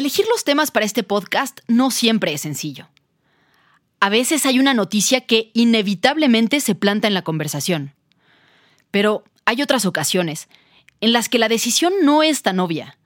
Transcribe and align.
Elegir 0.00 0.24
los 0.30 0.44
temas 0.44 0.70
para 0.70 0.86
este 0.86 1.02
podcast 1.02 1.60
no 1.68 1.90
siempre 1.90 2.32
es 2.32 2.40
sencillo. 2.40 2.88
A 4.00 4.08
veces 4.08 4.46
hay 4.46 4.58
una 4.58 4.72
noticia 4.72 5.26
que 5.26 5.50
inevitablemente 5.52 6.60
se 6.60 6.74
planta 6.74 7.06
en 7.06 7.12
la 7.12 7.20
conversación. 7.20 7.94
Pero 8.90 9.24
hay 9.44 9.60
otras 9.60 9.84
ocasiones 9.84 10.48
en 11.02 11.12
las 11.12 11.28
que 11.28 11.38
la 11.38 11.50
decisión 11.50 11.92
no 12.02 12.22
es 12.22 12.40
tan 12.40 12.60
obvia. 12.60 12.96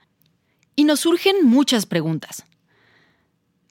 Y 0.76 0.84
nos 0.84 1.00
surgen 1.00 1.44
muchas 1.44 1.84
preguntas. 1.84 2.44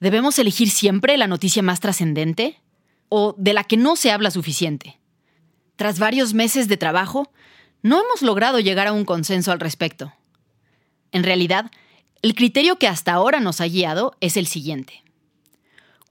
¿Debemos 0.00 0.38
elegir 0.38 0.68
siempre 0.68 1.16
la 1.16 1.26
noticia 1.26 1.62
más 1.62 1.80
trascendente? 1.80 2.60
¿O 3.08 3.34
de 3.38 3.54
la 3.54 3.64
que 3.64 3.78
no 3.78 3.96
se 3.96 4.10
habla 4.10 4.30
suficiente? 4.30 5.00
Tras 5.76 5.98
varios 5.98 6.34
meses 6.34 6.68
de 6.68 6.76
trabajo, 6.76 7.32
no 7.80 8.02
hemos 8.04 8.20
logrado 8.20 8.60
llegar 8.60 8.86
a 8.86 8.92
un 8.92 9.06
consenso 9.06 9.50
al 9.50 9.60
respecto. 9.60 10.12
En 11.10 11.24
realidad, 11.24 11.70
el 12.24 12.34
criterio 12.34 12.78
que 12.78 12.88
hasta 12.88 13.12
ahora 13.12 13.38
nos 13.38 13.60
ha 13.60 13.66
guiado 13.66 14.16
es 14.22 14.38
el 14.38 14.46
siguiente. 14.46 15.04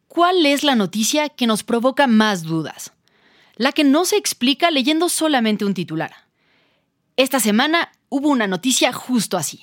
¿Cuál 0.08 0.45
es 0.45 0.64
la 0.64 0.75
noticia 0.75 1.28
que 1.28 1.47
nos 1.47 1.64
provoca 1.64 2.06
más 2.06 2.44
dudas? 2.44 2.94
La 3.56 3.72
que 3.72 3.83
no 3.83 4.06
se 4.06 4.17
explica 4.17 4.69
leyendo 4.69 5.09
solamente 5.09 5.66
un 5.66 5.73
titular. 5.73 6.11
Esta 7.17 7.39
semana 7.39 7.91
hubo 8.09 8.30
una 8.30 8.45
noticia 8.45 8.94
justo 8.94 9.38
así. 9.38 9.59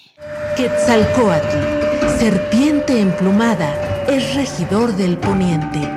Quetzalcoatl, 0.57 2.19
serpiente 2.19 2.99
emplumada, 2.99 4.05
es 4.09 4.35
regidor 4.35 4.97
del 4.97 5.19
poniente, 5.19 5.89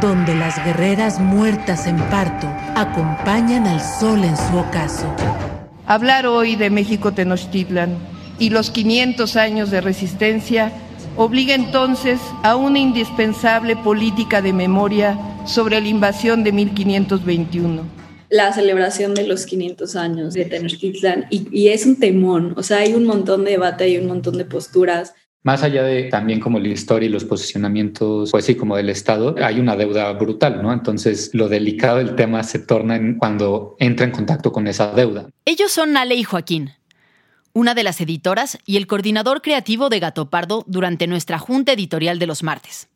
donde 0.00 0.36
las 0.36 0.64
guerreras 0.64 1.18
muertas 1.18 1.88
en 1.88 1.98
parto 2.10 2.46
acompañan 2.76 3.66
al 3.66 3.80
sol 3.80 4.22
en 4.22 4.36
su 4.36 4.56
ocaso. 4.56 5.12
Hablar 5.84 6.28
hoy 6.28 6.54
de 6.54 6.70
México 6.70 7.12
Tenochtitlan 7.12 8.14
y 8.38 8.50
los 8.50 8.70
500 8.70 9.36
años 9.36 9.70
de 9.70 9.80
resistencia 9.80 10.72
obliga 11.16 11.54
entonces 11.54 12.20
a 12.42 12.56
una 12.56 12.78
indispensable 12.78 13.76
política 13.76 14.42
de 14.42 14.52
memoria 14.52 15.18
sobre 15.46 15.80
la 15.80 15.88
invasión 15.88 16.44
de 16.44 16.52
1521 16.52 17.96
la 18.28 18.52
celebración 18.52 19.14
de 19.14 19.26
los 19.26 19.46
500 19.46 19.96
años 19.96 20.34
de 20.34 20.44
Tenochtitlan 20.44 21.26
y, 21.30 21.46
y, 21.52 21.68
es 21.68 21.86
un 21.86 21.96
temón, 21.96 22.54
o 22.56 22.62
sea, 22.62 22.78
hay 22.78 22.94
un 22.94 23.04
montón 23.04 23.44
de 23.44 23.52
debate 23.52 23.88
y 23.88 23.98
un 23.98 24.06
montón 24.06 24.36
de 24.36 24.44
posturas. 24.44 25.14
Más 25.42 25.62
allá 25.62 25.84
de 25.84 26.04
también 26.04 26.40
como 26.40 26.58
la 26.58 26.68
historia 26.68 27.06
y 27.06 27.08
los 27.08 27.24
posicionamientos, 27.24 28.32
pues 28.32 28.44
sí, 28.44 28.56
como 28.56 28.76
del 28.76 28.88
Estado, 28.88 29.36
hay 29.40 29.60
una 29.60 29.76
deuda 29.76 30.12
brutal, 30.12 30.60
¿no? 30.60 30.72
Entonces, 30.72 31.30
lo 31.34 31.48
delicado 31.48 31.98
del 31.98 32.16
tema 32.16 32.42
se 32.42 32.58
torna 32.58 32.96
en 32.96 33.16
cuando 33.16 33.76
entra 33.78 34.06
en 34.06 34.10
contacto 34.10 34.50
con 34.50 34.66
esa 34.66 34.92
deuda. 34.92 35.30
Ellos 35.44 35.70
son 35.70 35.96
Ale 35.96 36.16
y 36.16 36.24
Joaquín, 36.24 36.72
una 37.56 37.72
de 37.72 37.84
las 37.84 38.02
editoras 38.02 38.58
y 38.66 38.76
el 38.76 38.86
coordinador 38.86 39.40
creativo 39.40 39.88
de 39.88 39.98
Gato 39.98 40.28
Pardo 40.28 40.62
durante 40.66 41.06
nuestra 41.06 41.38
junta 41.38 41.72
editorial 41.72 42.18
de 42.18 42.26
los 42.26 42.42
martes, 42.42 42.88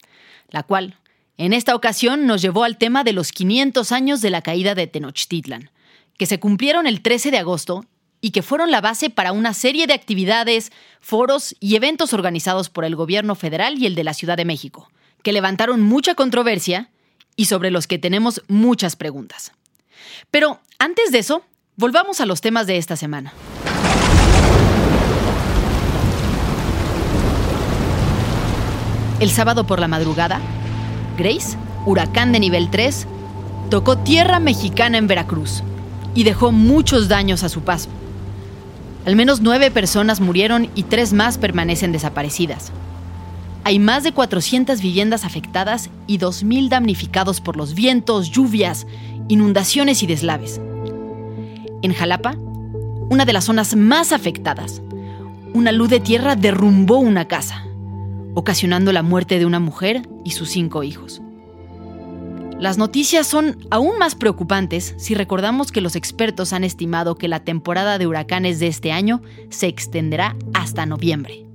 la 0.51 0.65
cual, 0.65 0.99
en 1.39 1.55
esta 1.55 1.75
ocasión, 1.75 2.27
nos 2.27 2.43
llevó 2.43 2.65
al 2.65 2.77
tema 2.77 3.03
de 3.03 3.15
los 3.15 3.33
500 3.33 3.91
años 3.91 4.21
de 4.21 4.29
la 4.29 4.43
caída 4.43 4.75
de 4.75 4.87
Tenochtitlan, 4.87 5.71
que 6.19 6.27
se 6.27 6.39
cumplieron 6.39 6.87
el 6.87 7.01
13 7.01 7.31
de 7.31 7.39
agosto 7.39 7.87
y 8.21 8.33
que 8.33 8.43
fueron 8.43 8.71
la 8.71 8.83
base 8.83 9.09
para 9.09 9.33
una 9.33 9.55
serie 9.55 9.87
de 9.87 9.95
actividades, 9.95 10.73
foros 11.01 11.57
y 11.59 11.77
eventos 11.77 12.13
organizados 12.13 12.69
por 12.69 12.85
el 12.85 12.97
gobierno 12.97 13.37
federal 13.37 13.79
y 13.79 13.87
el 13.87 13.95
de 13.95 14.05
la 14.05 14.13
Ciudad 14.13 14.37
de 14.37 14.45
México, 14.45 14.91
que 15.23 15.33
levantaron 15.33 15.81
mucha 15.81 16.15
controversia 16.15 16.91
y 17.35 17.47
sobre 17.47 17.71
los 17.71 17.87
que 17.87 17.99
tenemos 17.99 18.43
muchas 18.47 18.95
preguntas. 18.95 19.53
Pero 20.31 20.61
antes 20.79 21.13
de 21.13 21.21
eso, 21.21 21.47
volvamos 21.77 22.21
a 22.21 22.27
los 22.27 22.43
temas 22.43 22.67
de 22.67 22.77
esta 22.77 22.97
semana. 22.97 23.33
El 29.21 29.31
sábado 29.31 29.67
por 29.67 29.81
la 29.81 29.87
madrugada, 29.87 30.41
Grace, 31.19 31.59
huracán 31.85 32.33
de 32.33 32.41
nivel 32.41 32.71
3, 32.71 33.07
tocó 33.69 33.99
tierra 33.99 34.41
mexicana 34.41 34.97
en 34.97 35.09
Veracruz 35.09 35.63
y 36.15 36.25
dejó 36.25 36.53
muchos 36.53 37.09
daños 37.09 37.43
a 37.43 37.51
su 37.51 37.61
paso. 37.61 37.91
Al 39.05 39.17
menos 39.17 39.43
nueve 39.43 39.71
personas 39.71 40.23
murieron 40.23 40.71
y 40.75 40.85
tres 40.85 41.13
más 41.13 41.37
permanecen 41.37 41.93
desaparecidas. 41.93 42.73
Hay 43.63 43.79
más 43.79 44.05
de 44.05 44.13
400 44.13 44.81
viviendas 44.81 45.27
afectadas 45.27 45.91
y 46.07 46.19
2.000 46.19 46.71
damnificados 46.71 47.43
por 47.43 47.59
los 47.59 47.75
vientos, 47.75 48.31
lluvias, 48.31 48.87
inundaciones 49.29 50.03
y 50.03 50.07
deslaves. 50.07 50.63
En 51.83 51.93
Jalapa, 51.93 52.37
una 53.11 53.27
de 53.27 53.35
las 53.35 53.45
zonas 53.45 53.77
más 53.77 54.13
afectadas, 54.13 54.81
una 55.53 55.73
luz 55.73 55.91
de 55.91 56.01
tierra 56.01 56.37
derrumbó 56.37 56.97
una 56.97 57.29
casa 57.29 57.67
ocasionando 58.35 58.93
la 58.93 59.03
muerte 59.03 59.39
de 59.39 59.47
una 59.47 59.61
mujer 59.61 60.03
y 60.25 60.31
sus 60.33 60.51
cinco 60.51 60.83
hijos. 60.83 61.21
Las 62.61 62.77
noticias 62.77 63.27
son 63.27 63.57
aún 63.71 63.97
más 63.99 64.15
preocupantes 64.15 64.95
si 64.99 65.15
recordamos 65.15 65.73
que 65.73 65.81
los 65.81 65.97
expertos 65.97 66.53
han 66.53 66.63
estimado 66.63 67.15
que 67.15 67.27
la 67.27 67.43
temporada 67.43 67.97
de 67.97 68.07
huracanes 68.07 68.59
de 68.59 68.67
este 68.67 68.93
año 68.93 69.23
se 69.49 69.67
extenderá 69.67 70.37
hasta 70.53 70.85
noviembre. 70.85 71.47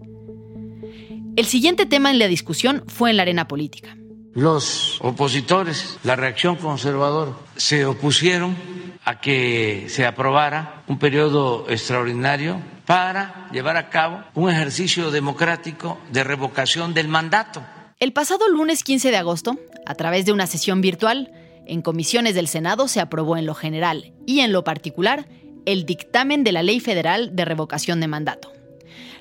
El 1.35 1.45
siguiente 1.45 1.85
tema 1.85 2.09
en 2.09 2.17
la 2.17 2.27
discusión 2.27 2.83
fue 2.87 3.11
en 3.11 3.17
la 3.17 3.23
arena 3.23 3.47
política. 3.47 3.95
Los 4.33 4.99
opositores, 5.01 5.99
la 6.03 6.15
reacción 6.15 6.55
conservadora, 6.55 7.33
se 7.55 7.85
opusieron 7.85 8.55
a 9.03 9.19
que 9.21 9.85
se 9.89 10.05
aprobara 10.05 10.83
un 10.87 10.97
periodo 10.97 11.67
extraordinario 11.69 12.59
para 12.85 13.49
llevar 13.51 13.77
a 13.77 13.89
cabo 13.89 14.23
un 14.33 14.49
ejercicio 14.49 15.11
democrático 15.11 15.99
de 16.11 16.23
revocación 16.23 16.93
del 16.93 17.07
mandato. 17.07 17.63
El 17.99 18.13
pasado 18.13 18.47
lunes 18.49 18.83
15 18.83 19.11
de 19.11 19.17
agosto, 19.17 19.57
a 19.85 19.95
través 19.95 20.25
de 20.25 20.31
una 20.31 20.47
sesión 20.47 20.81
virtual, 20.81 21.31
en 21.65 21.81
comisiones 21.81 22.35
del 22.35 22.47
Senado 22.47 22.87
se 22.87 22.99
aprobó 22.99 23.37
en 23.37 23.45
lo 23.45 23.55
general 23.55 24.13
y 24.25 24.41
en 24.41 24.51
lo 24.51 24.63
particular 24.63 25.27
el 25.65 25.85
dictamen 25.85 26.43
de 26.43 26.51
la 26.51 26.61
Ley 26.61 26.79
Federal 26.79 27.35
de 27.35 27.45
Revocación 27.45 27.99
de 27.99 28.07
Mandato. 28.07 28.51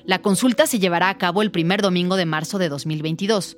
La 0.03 0.21
consulta 0.21 0.67
se 0.67 0.77
llevará 0.77 1.09
a 1.09 1.17
cabo 1.17 1.41
el 1.41 1.51
primer 1.51 1.81
domingo 1.81 2.15
de 2.15 2.25
marzo 2.25 2.59
de 2.59 2.69
2022 2.69 3.57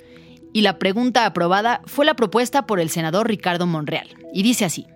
y 0.53 0.62
la 0.62 0.80
pregunta 0.80 1.25
aprobada 1.25 1.81
fue 1.86 2.06
la 2.06 2.15
propuesta 2.15 2.65
por 2.65 2.80
el 2.80 2.89
senador 2.89 3.27
Ricardo 3.27 3.68
Monreal 3.68 4.07
y 4.33 4.44
dice 4.44 4.63
así. 4.63 4.88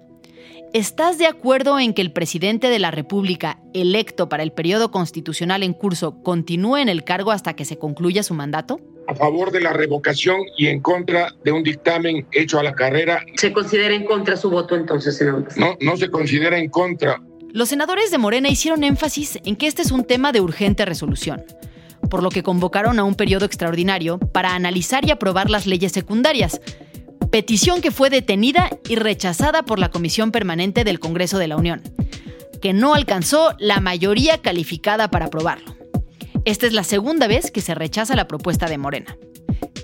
¿Estás 0.74 1.18
de 1.18 1.26
acuerdo 1.26 1.80
en 1.80 1.94
que 1.94 2.02
el 2.02 2.14
presidente 2.14 2.70
de 2.70 2.80
la 2.80 2.92
República, 2.92 3.60
electo 3.74 4.30
para 4.30 4.42
el 4.44 4.54
periodo 4.54 4.90
constitucional 4.90 5.64
en 5.64 5.74
curso, 5.74 6.24
continúe 6.24 6.78
en 6.78 6.88
el 6.88 7.04
cargo 7.04 7.32
hasta 7.32 7.58
que 7.58 7.66
se 7.66 7.78
concluya 7.78 8.24
su 8.24 8.34
mandato? 8.34 8.80
A 9.10 9.14
favor 9.14 9.52
de 9.52 9.60
la 9.60 9.74
revocación 9.74 10.40
y 10.58 10.68
en 10.68 10.80
contra 10.80 11.36
de 11.44 11.52
un 11.52 11.64
dictamen 11.64 12.26
hecho 12.32 12.58
a 12.58 12.64
la 12.64 12.72
carrera. 12.72 13.22
¿Se 13.36 13.52
considera 13.52 13.94
en 13.94 14.06
contra 14.06 14.38
su 14.38 14.50
voto 14.50 14.78
entonces, 14.78 15.18
senador? 15.18 15.46
No, 15.58 15.76
no 15.82 15.98
se 15.98 16.10
considera 16.10 16.58
en 16.58 16.70
contra. 16.70 17.22
Los 17.52 17.68
senadores 17.68 18.10
de 18.10 18.18
Morena 18.18 18.48
hicieron 18.48 18.86
énfasis 18.86 19.40
en 19.44 19.58
que 19.58 19.68
este 19.68 19.82
es 19.82 19.92
un 19.92 20.06
tema 20.06 20.32
de 20.32 20.40
urgente 20.40 20.86
resolución, 20.86 21.44
por 22.10 22.24
lo 22.24 22.30
que 22.30 22.44
convocaron 22.44 22.98
a 22.98 23.04
un 23.04 23.16
periodo 23.16 23.44
extraordinario 23.44 24.20
para 24.20 24.56
analizar 24.56 25.06
y 25.06 25.12
aprobar 25.12 25.50
las 25.50 25.68
leyes 25.68 25.92
secundarias 25.92 26.62
petición 27.32 27.82
que 27.82 27.92
fue 27.92 28.10
detenida 28.10 28.70
y 28.90 28.98
rechazada 28.98 29.64
por 29.64 29.80
la 29.80 29.90
Comisión 29.90 30.32
Permanente 30.32 30.84
del 30.84 31.00
Congreso 31.00 31.38
de 31.38 31.48
la 31.48 31.56
Unión, 31.56 31.82
que 32.62 32.74
no 32.74 32.94
alcanzó 32.94 33.56
la 33.58 33.80
mayoría 33.80 34.42
calificada 34.42 35.10
para 35.10 35.28
aprobarlo. 35.28 35.76
Esta 36.44 36.68
es 36.68 36.74
la 36.74 36.84
segunda 36.84 37.28
vez 37.28 37.50
que 37.50 37.62
se 37.62 37.74
rechaza 37.74 38.16
la 38.16 38.28
propuesta 38.28 38.68
de 38.68 38.78
Morena. 38.78 39.18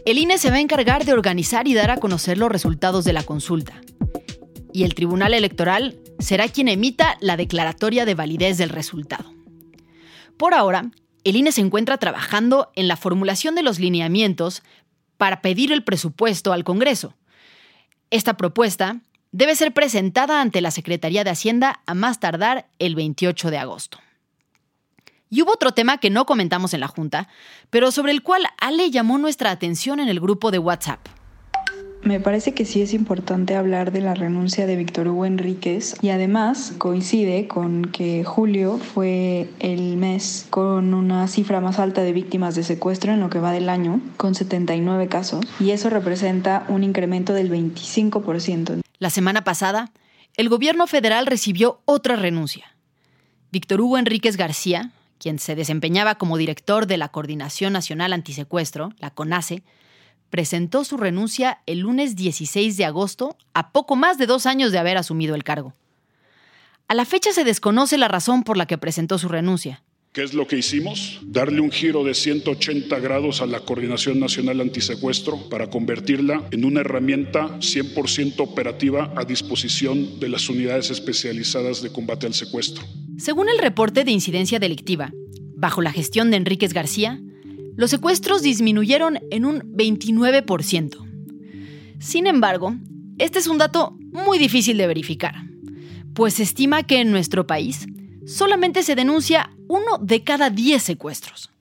el 0.05 0.17
INE 0.17 0.38
se 0.38 0.49
va 0.49 0.57
a 0.57 0.61
encargar 0.61 1.05
de 1.05 1.13
organizar 1.13 1.67
y 1.67 1.73
dar 1.73 1.91
a 1.91 1.97
conocer 1.97 2.38
los 2.38 2.51
resultados 2.51 3.05
de 3.05 3.13
la 3.13 3.23
consulta. 3.23 3.81
Y 4.73 4.83
el 4.83 4.94
Tribunal 4.94 5.33
Electoral 5.33 5.99
será 6.19 6.47
quien 6.47 6.67
emita 6.67 7.17
la 7.21 7.38
declaratoria 7.38 8.05
de 8.05 8.15
validez 8.15 8.57
del 8.57 8.69
resultado. 8.69 9.33
Por 10.38 10.53
ahora, 10.53 10.91
el 11.23 11.35
INE 11.35 11.51
se 11.51 11.61
encuentra 11.61 11.97
trabajando 11.97 12.71
en 12.75 12.88
la 12.88 12.95
formulación 12.95 13.55
de 13.55 13.63
los 13.63 13.79
lineamientos 13.79 14.63
para 15.17 15.41
pedir 15.41 15.71
el 15.71 15.83
presupuesto 15.83 16.53
al 16.53 16.63
Congreso. 16.63 17.15
Esta 18.09 18.38
propuesta 18.38 19.01
debe 19.31 19.56
ser 19.56 19.74
presentada 19.74 20.42
ante 20.42 20.62
la 20.62 20.71
Secretaría 20.71 21.24
de 21.24 21.30
Hacienda 21.30 21.81
a 21.86 21.94
más 21.94 22.19
tardar 22.19 22.68
el 22.80 22.95
28 22.95 23.51
de 23.51 23.57
agosto. 23.57 24.00
Y 25.30 25.42
hubo 25.42 25.51
otro 25.51 25.74
tema 25.74 25.98
que 25.98 26.09
no 26.09 26.25
comentamos 26.25 26.74
en 26.74 26.80
la 26.80 26.88
Junta, 26.88 27.27
pero 27.69 27.92
sobre 27.92 28.13
el 28.13 28.24
cual 28.24 28.48
Ale 28.59 28.92
llamó 28.92 29.18
nuestra 29.18 29.51
atención 29.51 30.00
en 30.00 30.07
el 30.07 30.21
grupo 30.21 30.51
de 30.51 30.59
WhatsApp. 30.59 31.06
Me 32.03 32.19
parece 32.19 32.53
que 32.53 32.63
sí 32.63 32.81
es 32.81 32.94
importante 32.94 33.55
hablar 33.55 33.91
de 33.91 34.01
la 34.01 34.13
renuncia 34.13 34.65
de 34.65 34.75
Víctor 34.75 35.07
Hugo 35.07 35.25
Enríquez 35.25 35.95
y 36.01 36.09
además 36.09 36.73
coincide 36.77 37.47
con 37.47 37.83
que 37.85 38.23
julio 38.23 38.77
fue 38.77 39.49
el 39.59 39.97
mes 39.97 40.47
con 40.49 40.94
una 40.94 41.27
cifra 41.27 41.59
más 41.59 41.79
alta 41.79 42.01
de 42.03 42.13
víctimas 42.13 42.55
de 42.55 42.63
secuestro 42.63 43.11
en 43.13 43.19
lo 43.19 43.29
que 43.29 43.39
va 43.39 43.51
del 43.51 43.67
año, 43.67 43.99
con 44.15 44.35
79 44.35 45.07
casos, 45.07 45.45
y 45.59 45.71
eso 45.71 45.89
representa 45.89 46.65
un 46.69 46.83
incremento 46.83 47.33
del 47.33 47.51
25%. 47.51 48.81
La 48.99 49.09
semana 49.09 49.44
pasada, 49.44 49.91
el 50.38 50.49
gobierno 50.49 50.88
federal 50.88 51.25
recibió 51.25 51.81
otra 51.85 52.15
renuncia. 52.15 52.77
Víctor 53.51 53.81
Hugo 53.81 53.97
Enríquez 53.97 54.38
García, 54.38 54.91
quien 55.17 55.39
se 55.39 55.55
desempeñaba 55.55 56.15
como 56.15 56.38
director 56.38 56.85
de 56.85 56.97
la 56.97 57.09
Coordinación 57.09 57.73
Nacional 57.73 58.13
Antisecuestro, 58.13 58.94
la 58.99 59.09
CONACE, 59.09 59.63
presentó 60.29 60.83
su 60.83 60.97
renuncia 60.97 61.59
el 61.65 61.79
lunes 61.79 62.15
16 62.15 62.77
de 62.77 62.85
agosto, 62.85 63.38
a 63.53 63.71
poco 63.71 63.95
más 63.95 64.18
de 64.18 64.25
dos 64.25 64.45
años 64.45 64.71
de 64.71 64.79
haber 64.79 64.97
asumido 64.97 65.35
el 65.35 65.44
cargo. 65.44 65.74
A 66.88 66.94
la 66.94 67.06
fecha 67.06 67.31
se 67.33 67.44
desconoce 67.44 67.97
la 67.97 68.07
razón 68.07 68.44
por 68.44 68.57
la 68.57 68.65
que 68.65 68.77
presentó 68.77 69.18
su 69.18 69.27
renuncia. 69.27 69.83
¿Qué 70.13 70.24
es 70.24 70.33
lo 70.33 70.47
que 70.47 70.57
hicimos? 70.57 71.19
Darle 71.24 71.62
un 71.62 71.69
giro 71.69 72.03
de 72.03 72.15
180 72.15 72.97
grados 73.00 73.41
a 73.41 73.45
la 73.45 73.59
Coordinación 73.59 74.19
Nacional 74.19 74.62
Antisecuestro 74.62 75.47
para 75.50 75.69
convertirla 75.69 76.47
en 76.50 76.65
una 76.65 76.80
herramienta 76.81 77.59
100% 77.59 78.39
operativa 78.39 79.13
a 79.15 79.25
disposición 79.25 80.19
de 80.19 80.30
las 80.30 80.50
unidades 80.50 80.89
especializadas 80.89 81.83
de 81.83 81.91
combate 81.91 82.25
al 82.25 82.33
secuestro. 82.33 82.83
Según 83.19 83.47
el 83.50 83.59
reporte 83.59 84.06
de 84.06 84.12
incidencia 84.12 84.57
delictiva, 84.57 85.12
bajo 85.56 85.81
la 85.81 85.91
gestión 85.91 86.31
de 86.31 86.38
Enríquez 86.38 86.73
García, 86.73 87.21
los 87.77 87.91
secuestros 87.91 88.41
disminuyeron 88.41 89.19
en 89.29 89.45
un 89.45 89.62
29%. 89.74 91.06
Sin 92.00 92.27
embargo, 92.27 92.75
este 93.19 93.39
es 93.39 93.47
un 93.47 93.59
dato 93.59 93.95
muy 94.12 94.39
difícil 94.39 94.77
de 94.77 94.88
verificar, 94.88 95.35
pues 96.13 96.33
se 96.33 96.44
estima 96.44 96.83
que 96.83 97.00
en 97.00 97.12
nuestro 97.12 97.45
país 97.45 97.85
solamente 98.25 98.81
se 98.81 98.95
denuncia 98.95 99.51
uno 99.68 100.00
de 100.01 100.24
cada 100.24 100.50
10 100.50 100.81
secuestros. 100.81 101.51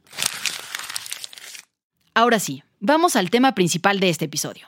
Ahora 2.14 2.40
sí, 2.40 2.62
vamos 2.80 3.14
al 3.14 3.28
tema 3.28 3.54
principal 3.54 4.00
de 4.00 4.08
este 4.08 4.24
episodio. 4.24 4.66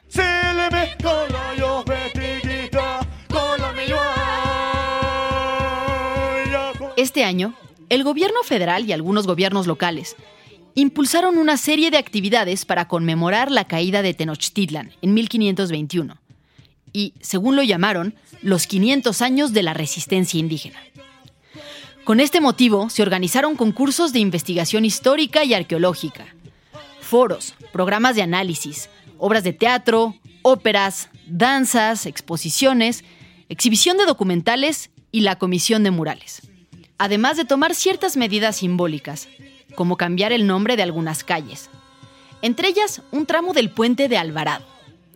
Este 6.99 7.25
año, 7.25 7.55
el 7.89 8.05
gobierno 8.05 8.43
federal 8.43 8.85
y 8.85 8.93
algunos 8.93 9.27
gobiernos 9.27 9.67
locales 9.67 10.15
impulsaron 10.81 11.39
una 11.39 11.57
serie 11.57 11.91
de 11.91 11.99
actividades 11.99 12.65
para 12.65 12.87
conmemorar 12.87 13.51
la 13.51 13.67
caída 13.67 14.01
de 14.01 14.15
Tenochtitlan 14.15 14.93
en 15.03 15.13
1521 15.13 16.17
y, 16.93 17.15
según 17.21 17.57
lo 17.57 17.65
llamaron, 17.65 18.15
los 18.43 18.69
500 18.69 19.21
años 19.21 19.53
de 19.53 19.65
la 19.65 19.75
resistencia 19.75 20.39
indígena. 20.39 20.79
Con 22.05 22.21
este 22.21 22.41
motivo 22.41 22.91
se 22.91 23.03
organizaron 23.03 23.57
concursos 23.57 24.13
de 24.13 24.21
investigación 24.21 24.85
histórica 24.85 25.43
y 25.43 25.53
arqueológica, 25.53 26.27
foros, 27.01 27.55
programas 27.73 28.15
de 28.15 28.23
análisis, 28.23 28.89
obras 29.19 29.43
de 29.43 29.53
teatro, 29.53 30.15
óperas, 30.43 31.09
danzas, 31.27 32.07
exposiciones, 32.07 33.03
exhibición 33.49 33.97
de 33.97 34.07
documentales 34.07 34.91
y 35.11 35.23
la 35.23 35.37
comisión 35.39 35.83
de 35.83 35.91
murales. 35.91 36.43
Además 36.99 37.37
de 37.37 37.45
tomar 37.45 37.75
ciertas 37.75 38.17
medidas 38.17 38.57
simbólicas 38.57 39.29
como 39.79 39.97
cambiar 39.97 40.33
el 40.33 40.49
nombre 40.49 40.75
de 40.75 40.83
algunas 40.83 41.23
calles. 41.23 41.71
Entre 42.43 42.67
ellas, 42.67 43.01
un 43.13 43.27
tramo 43.27 43.53
del 43.53 43.71
puente 43.71 44.09
de 44.09 44.19
Alvarado, 44.19 44.65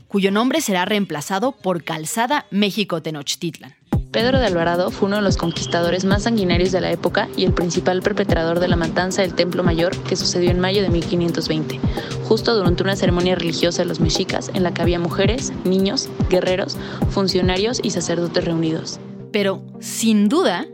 cuyo 0.07 0.31
nombre 0.31 0.61
será 0.61 0.85
reemplazado 0.85 1.51
por 1.51 1.83
Calzada 1.83 2.47
México-Tenochtitlan. 2.53 3.75
Pedro 4.13 4.39
de 4.39 4.47
Alvarado 4.47 4.93
fue 4.93 5.09
uno 5.09 5.17
de 5.17 5.23
los 5.23 5.37
conquistadores 5.37 6.05
más 6.05 6.23
sanguinarios 6.23 6.71
de 6.71 6.81
la 6.81 6.93
época 6.93 7.29
y 7.37 7.45
el 7.45 7.53
principal 7.53 8.03
perpetrador 8.03 8.61
de 8.61 8.69
la 8.69 8.77
matanza 8.77 9.23
del 9.23 9.35
Templo 9.35 9.65
Mayor 9.65 10.01
que 10.05 10.15
sucedió 10.15 10.53
en 10.53 10.61
mayo 10.61 10.81
de 10.81 10.91
1520, 10.91 11.81
justo 12.29 12.55
durante 12.55 12.85
una 12.85 12.95
ceremonia 12.95 13.35
religiosa 13.35 13.83
de 13.83 13.89
los 13.89 13.99
mexicas 13.99 14.53
en 14.55 14.63
la 14.63 14.73
que 14.73 14.83
había 14.83 15.01
mujeres, 15.01 15.53
niños, 15.65 16.09
guerreros, 16.31 16.77
funcionarios 17.11 17.81
y 17.83 17.91
sacerdotes 17.91 18.45
reunidos. 18.45 19.01
Pero, 19.33 19.65
sin 19.81 20.29
duda, 20.29 20.69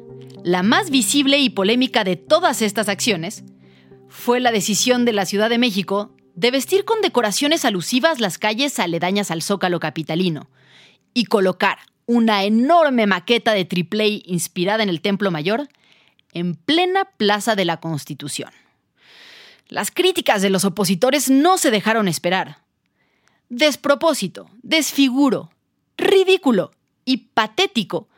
la 0.44 0.62
más 0.62 0.90
visible 0.90 1.38
y 1.38 1.48
polémica 1.48 2.04
de 2.04 2.16
todas 2.16 2.60
estas 2.60 2.90
acciones 2.90 3.44
fue 4.08 4.40
la 4.40 4.52
decisión 4.52 5.04
de 5.04 5.12
la 5.12 5.26
Ciudad 5.26 5.50
de 5.50 5.58
México 5.58 6.14
de 6.34 6.50
vestir 6.50 6.84
con 6.84 7.00
decoraciones 7.00 7.64
alusivas 7.64 8.20
las 8.20 8.38
calles 8.38 8.78
aledañas 8.78 9.30
al 9.30 9.42
Zócalo 9.42 9.80
capitalino 9.80 10.48
y 11.14 11.24
colocar 11.24 11.78
una 12.06 12.44
enorme 12.44 13.06
maqueta 13.06 13.52
de 13.52 13.64
triple 13.64 14.22
inspirada 14.24 14.82
en 14.82 14.88
el 14.88 15.00
Templo 15.00 15.30
Mayor 15.30 15.68
en 16.32 16.54
plena 16.54 17.04
Plaza 17.16 17.54
de 17.54 17.64
la 17.64 17.78
Constitución. 17.80 18.50
Las 19.68 19.90
críticas 19.90 20.40
de 20.40 20.50
los 20.50 20.64
opositores 20.64 21.28
no 21.28 21.58
se 21.58 21.70
dejaron 21.70 22.08
esperar. 22.08 22.62
Despropósito, 23.50 24.48
desfiguro, 24.62 25.50
ridículo 25.96 26.70
y 27.04 27.28
patético 27.34 28.08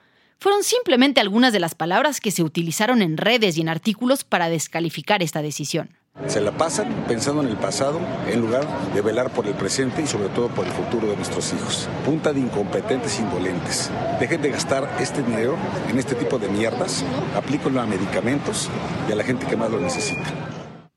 fueron 0.40 0.64
simplemente 0.64 1.20
algunas 1.20 1.52
de 1.52 1.60
las 1.60 1.74
palabras 1.74 2.18
que 2.20 2.30
se 2.30 2.42
utilizaron 2.42 3.02
en 3.02 3.18
redes 3.18 3.58
y 3.58 3.60
en 3.60 3.68
artículos 3.68 4.24
para 4.24 4.48
descalificar 4.48 5.22
esta 5.22 5.42
decisión. 5.42 5.90
Se 6.26 6.40
la 6.40 6.50
pasan 6.56 7.04
pensando 7.06 7.42
en 7.42 7.48
el 7.48 7.56
pasado 7.56 8.00
en 8.26 8.40
lugar 8.40 8.66
de 8.92 9.00
velar 9.00 9.32
por 9.32 9.46
el 9.46 9.54
presente 9.54 10.02
y 10.02 10.06
sobre 10.06 10.28
todo 10.30 10.48
por 10.48 10.66
el 10.66 10.72
futuro 10.72 11.06
de 11.06 11.16
nuestros 11.16 11.52
hijos. 11.52 11.88
Punta 12.04 12.32
de 12.32 12.40
incompetentes 12.40 13.20
indolentes. 13.20 13.90
Dejen 14.18 14.42
de 14.42 14.50
gastar 14.50 14.96
este 14.98 15.22
dinero 15.22 15.56
en 15.88 15.98
este 15.98 16.14
tipo 16.14 16.38
de 16.38 16.48
mierdas, 16.48 17.04
aplíquenlo 17.36 17.80
a 17.80 17.86
medicamentos 17.86 18.68
y 19.08 19.12
a 19.12 19.16
la 19.16 19.24
gente 19.24 19.46
que 19.46 19.56
más 19.56 19.70
lo 19.70 19.78
necesita. 19.78 20.24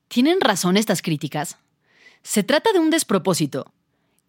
¿Tienen 0.08 0.40
razón 0.40 0.76
estas 0.76 1.00
críticas? 1.00 1.58
Se 2.22 2.42
trata 2.42 2.72
de 2.72 2.80
un 2.80 2.90
despropósito. 2.90 3.66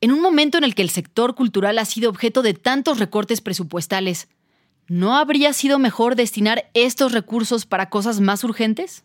En 0.02 0.12
un 0.12 0.22
momento 0.22 0.58
en 0.58 0.66
el 0.66 0.76
que 0.76 0.82
el 0.82 0.90
sector 0.90 1.36
cultural 1.36 1.80
ha 1.80 1.86
sido 1.86 2.10
objeto 2.10 2.42
de 2.42 2.54
tantos 2.54 3.00
recortes 3.00 3.42
presupuestales, 3.42 4.28
¿no 4.88 5.16
habría 5.16 5.54
sido 5.54 5.80
mejor 5.80 6.16
destinar 6.16 6.70
estos 6.74 7.12
recursos 7.12 7.66
para 7.66 7.90
cosas 7.90 8.20
más 8.20 8.44
urgentes? 8.44 9.04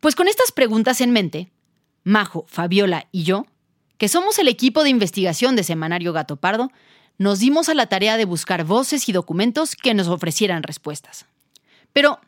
Pues 0.00 0.14
con 0.14 0.28
estas 0.28 0.52
preguntas 0.52 1.00
en 1.00 1.12
mente, 1.12 1.52
Majo, 2.04 2.44
Fabiola 2.48 3.06
y 3.12 3.22
yo, 3.22 3.46
que 3.98 4.08
somos 4.08 4.38
el 4.38 4.48
equipo 4.48 4.82
de 4.82 4.90
investigación 4.90 5.54
de 5.54 5.62
Semanario 5.62 6.12
Gato 6.12 6.36
Pardo, 6.36 6.70
nos 7.18 7.38
dimos 7.38 7.68
a 7.68 7.74
la 7.74 7.86
tarea 7.86 8.16
de 8.16 8.24
buscar 8.24 8.64
voces 8.64 9.08
y 9.08 9.12
documentos 9.12 9.76
que 9.76 9.94
nos 9.94 10.08
ofrecieran 10.08 10.64
respuestas. 10.64 11.26
Pero, 11.92 12.18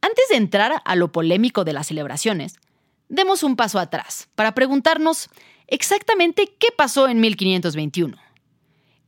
antes 0.00 0.24
de 0.30 0.36
entrar 0.36 0.80
a 0.82 0.96
lo 0.96 1.12
polémico 1.12 1.64
de 1.64 1.74
las 1.74 1.88
celebraciones, 1.88 2.58
demos 3.08 3.42
un 3.42 3.56
paso 3.56 3.78
atrás 3.78 4.28
para 4.34 4.54
preguntarnos 4.54 5.28
exactamente 5.66 6.54
qué 6.58 6.68
pasó 6.74 7.08
en 7.08 7.20
1521 7.20 8.29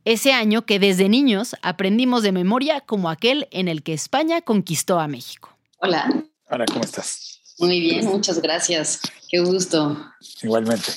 ese 0.05 0.33
año 0.33 0.65
que 0.65 0.79
desde 0.79 1.09
niños 1.09 1.55
aprendimos 1.61 2.23
de 2.23 2.31
memoria 2.31 2.81
como 2.81 3.09
aquel 3.09 3.47
en 3.51 3.67
el 3.67 3.83
que 3.83 3.93
España 3.93 4.41
conquistó 4.41 4.99
a 4.99 5.07
México. 5.07 5.57
Hola. 5.77 6.07
Hola, 6.49 6.65
¿cómo 6.65 6.83
estás? 6.83 7.41
Muy 7.59 7.79
bien, 7.79 8.05
muchas 8.05 8.41
gracias. 8.41 8.99
Qué 9.29 9.39
gusto. 9.39 9.97
Igualmente. 10.41 10.91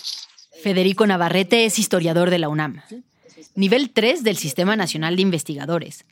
Federico 0.62 1.06
Navarrete 1.06 1.64
es 1.64 1.78
historiador 1.78 2.30
de 2.30 2.38
la 2.38 2.48
UNAM, 2.48 2.82
nivel 3.54 3.90
3 3.90 4.24
del 4.24 4.36
Sistema 4.36 4.74
Nacional 4.74 5.16
de 5.16 5.22
Investigadores, 5.22 6.04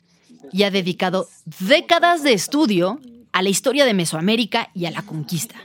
y 0.51 0.63
ha 0.63 0.71
dedicado 0.71 1.27
décadas 1.59 2.23
de 2.23 2.33
estudio 2.33 2.99
a 3.31 3.41
la 3.41 3.49
historia 3.49 3.85
de 3.85 3.93
Mesoamérica 3.93 4.69
y 4.73 4.85
a 4.85 4.91
la 4.91 5.01
conquista, 5.01 5.55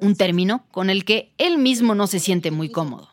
un 0.00 0.14
término 0.14 0.64
con 0.70 0.88
el 0.88 1.04
que 1.04 1.32
él 1.36 1.58
mismo 1.58 1.94
no 1.94 2.06
se 2.06 2.20
siente 2.20 2.50
muy 2.50 2.70
cómodo. 2.70 3.09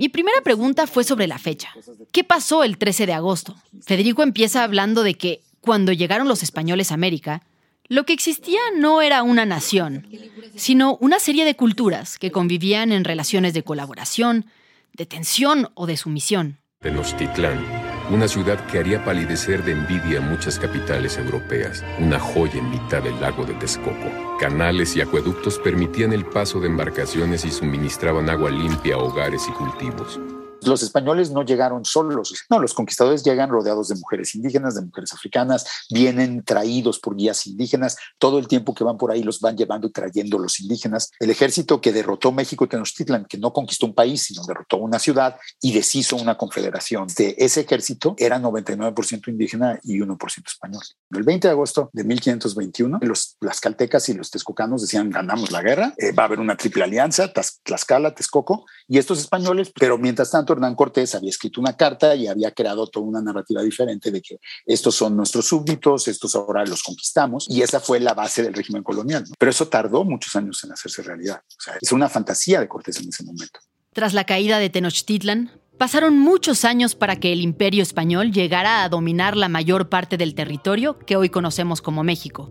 Mi 0.00 0.08
primera 0.08 0.40
pregunta 0.40 0.86
fue 0.86 1.04
sobre 1.04 1.26
la 1.26 1.38
fecha. 1.38 1.68
¿Qué 2.10 2.24
pasó 2.24 2.64
el 2.64 2.78
13 2.78 3.04
de 3.04 3.12
agosto? 3.12 3.54
Federico 3.82 4.22
empieza 4.22 4.64
hablando 4.64 5.02
de 5.02 5.12
que 5.12 5.42
cuando 5.60 5.92
llegaron 5.92 6.26
los 6.26 6.42
españoles 6.42 6.90
a 6.90 6.94
América, 6.94 7.42
lo 7.86 8.06
que 8.06 8.14
existía 8.14 8.60
no 8.78 9.02
era 9.02 9.22
una 9.22 9.44
nación, 9.44 10.08
sino 10.56 10.96
una 11.02 11.20
serie 11.20 11.44
de 11.44 11.54
culturas 11.54 12.18
que 12.18 12.30
convivían 12.30 12.92
en 12.92 13.04
relaciones 13.04 13.52
de 13.52 13.62
colaboración, 13.62 14.46
de 14.94 15.04
tensión 15.04 15.68
o 15.74 15.86
de 15.86 15.98
sumisión. 15.98 16.60
Tenochtitlán, 16.80 17.62
una 18.10 18.26
ciudad 18.26 18.64
que 18.66 18.78
haría 18.78 19.04
palidecer 19.04 19.64
de 19.64 19.72
envidia 19.72 20.20
muchas 20.20 20.58
capitales 20.58 21.16
europeas, 21.16 21.84
una 21.98 22.18
joya 22.18 22.58
en 22.58 22.70
mitad 22.70 23.02
del 23.02 23.20
lago 23.20 23.44
de 23.44 23.54
Texcoco. 23.54 24.36
Canales 24.40 24.96
y 24.96 25.00
acueductos 25.00 25.58
permitían 25.58 26.12
el 26.12 26.24
paso 26.24 26.60
de 26.60 26.66
embarcaciones 26.66 27.44
y 27.44 27.50
suministraban 27.50 28.28
agua 28.28 28.50
limpia 28.50 28.96
a 28.96 28.98
hogares 28.98 29.42
y 29.48 29.52
cultivos. 29.52 30.18
Los 30.62 30.82
españoles 30.82 31.30
no 31.30 31.42
llegaron 31.42 31.84
solos, 31.84 32.34
no, 32.48 32.58
los 32.58 32.74
conquistadores 32.74 33.22
llegan 33.22 33.50
rodeados 33.50 33.88
de 33.88 33.96
mujeres 33.96 34.34
indígenas, 34.34 34.74
de 34.74 34.82
mujeres 34.82 35.12
africanas, 35.12 35.66
vienen 35.90 36.42
traídos 36.44 36.98
por 36.98 37.16
guías 37.16 37.46
indígenas, 37.46 37.96
todo 38.18 38.38
el 38.38 38.48
tiempo 38.48 38.74
que 38.74 38.84
van 38.84 38.96
por 38.96 39.10
ahí 39.10 39.22
los 39.22 39.40
van 39.40 39.56
llevando 39.56 39.88
y 39.88 39.92
trayendo 39.92 40.38
los 40.38 40.60
indígenas. 40.60 41.10
El 41.18 41.30
ejército 41.30 41.80
que 41.80 41.92
derrotó 41.92 42.32
México 42.32 42.68
Tenochtitlan, 42.68 43.24
que 43.24 43.38
no 43.38 43.52
conquistó 43.52 43.86
un 43.86 43.94
país, 43.94 44.22
sino 44.22 44.44
derrotó 44.44 44.78
una 44.78 44.98
ciudad 44.98 45.36
y 45.60 45.72
deshizo 45.72 46.16
una 46.16 46.36
confederación. 46.36 47.06
De 47.16 47.34
ese 47.38 47.60
ejército 47.62 48.14
era 48.18 48.38
99% 48.38 49.28
indígena 49.28 49.78
y 49.82 49.98
1% 49.98 50.46
español. 50.46 50.82
El 51.10 51.22
20 51.22 51.48
de 51.48 51.52
agosto 51.52 51.90
de 51.92 52.04
1521, 52.04 52.98
los, 53.02 53.36
las 53.40 53.60
caltecas 53.60 54.08
y 54.08 54.14
los 54.14 54.30
texcocanos 54.30 54.82
decían, 54.82 55.10
ganamos 55.10 55.50
la 55.50 55.62
guerra, 55.62 55.94
eh, 55.96 56.12
va 56.12 56.24
a 56.24 56.26
haber 56.26 56.40
una 56.40 56.56
triple 56.56 56.84
alianza, 56.84 57.32
Tlaxcala, 57.62 58.14
Texcoco, 58.14 58.66
y 58.88 58.98
estos 58.98 59.18
españoles, 59.18 59.72
pero 59.78 59.98
mientras 59.98 60.30
tanto 60.30 60.49
Hernán 60.52 60.74
Cortés 60.74 61.14
había 61.14 61.30
escrito 61.30 61.60
una 61.60 61.76
carta 61.76 62.14
y 62.14 62.26
había 62.26 62.50
creado 62.52 62.86
toda 62.86 63.06
una 63.06 63.20
narrativa 63.20 63.62
diferente 63.62 64.10
de 64.10 64.20
que 64.20 64.38
estos 64.66 64.94
son 64.94 65.16
nuestros 65.16 65.46
súbditos, 65.46 66.08
estos 66.08 66.34
ahora 66.34 66.64
los 66.64 66.82
conquistamos, 66.82 67.46
y 67.48 67.62
esa 67.62 67.80
fue 67.80 68.00
la 68.00 68.14
base 68.14 68.42
del 68.42 68.54
régimen 68.54 68.82
colonial. 68.82 69.24
Pero 69.38 69.50
eso 69.50 69.68
tardó 69.68 70.04
muchos 70.04 70.36
años 70.36 70.62
en 70.64 70.72
hacerse 70.72 71.02
realidad. 71.02 71.42
Es 71.80 71.92
una 71.92 72.08
fantasía 72.08 72.60
de 72.60 72.68
Cortés 72.68 73.00
en 73.00 73.08
ese 73.08 73.24
momento. 73.24 73.60
Tras 73.92 74.14
la 74.14 74.24
caída 74.24 74.58
de 74.58 74.70
Tenochtitlan, 74.70 75.50
pasaron 75.78 76.18
muchos 76.18 76.64
años 76.64 76.94
para 76.94 77.16
que 77.16 77.32
el 77.32 77.40
imperio 77.40 77.82
español 77.82 78.32
llegara 78.32 78.84
a 78.84 78.88
dominar 78.88 79.36
la 79.36 79.48
mayor 79.48 79.88
parte 79.88 80.16
del 80.16 80.34
territorio 80.34 80.98
que 80.98 81.16
hoy 81.16 81.30
conocemos 81.30 81.82
como 81.82 82.04
México, 82.04 82.50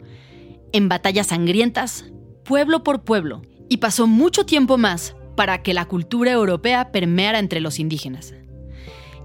en 0.74 0.89
batallas 0.89 1.27
sangrientas, 1.27 2.06
pueblo 2.44 2.84
por 2.84 3.03
pueblo, 3.03 3.41
y 3.70 3.77
pasó 3.77 4.08
mucho 4.08 4.46
tiempo 4.46 4.77
más 4.77 5.15
para 5.39 5.63
que 5.63 5.74
la 5.74 5.86
cultura 5.86 6.34
europea 6.34 6.91
permeara 6.91 7.39
entre 7.39 7.62
los 7.62 7.79
indígenas. 7.79 8.34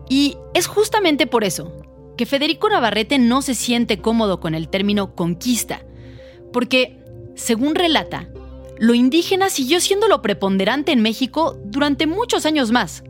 Y 0.09 0.37
es 0.54 0.68
justamente 0.68 1.26
por 1.26 1.42
eso 1.42 1.73
que 2.16 2.25
Federico 2.25 2.68
Navarrete 2.68 3.18
no 3.18 3.42
se 3.42 3.56
siente 3.56 3.99
cómodo 3.99 4.38
con 4.38 4.54
el 4.54 4.68
término 4.68 5.16
conquista, 5.16 5.85
porque, 6.52 7.00
según 7.35 7.75
relata, 7.75 8.28
lo 8.78 8.94
indígena 8.94 9.50
siguió 9.50 9.80
siendo 9.80 10.06
lo 10.06 10.23
preponderante 10.23 10.92
en 10.92 11.02
México 11.02 11.59
durante 11.64 12.06
muchos 12.06 12.47
años 12.47 12.71
más, 12.71 13.02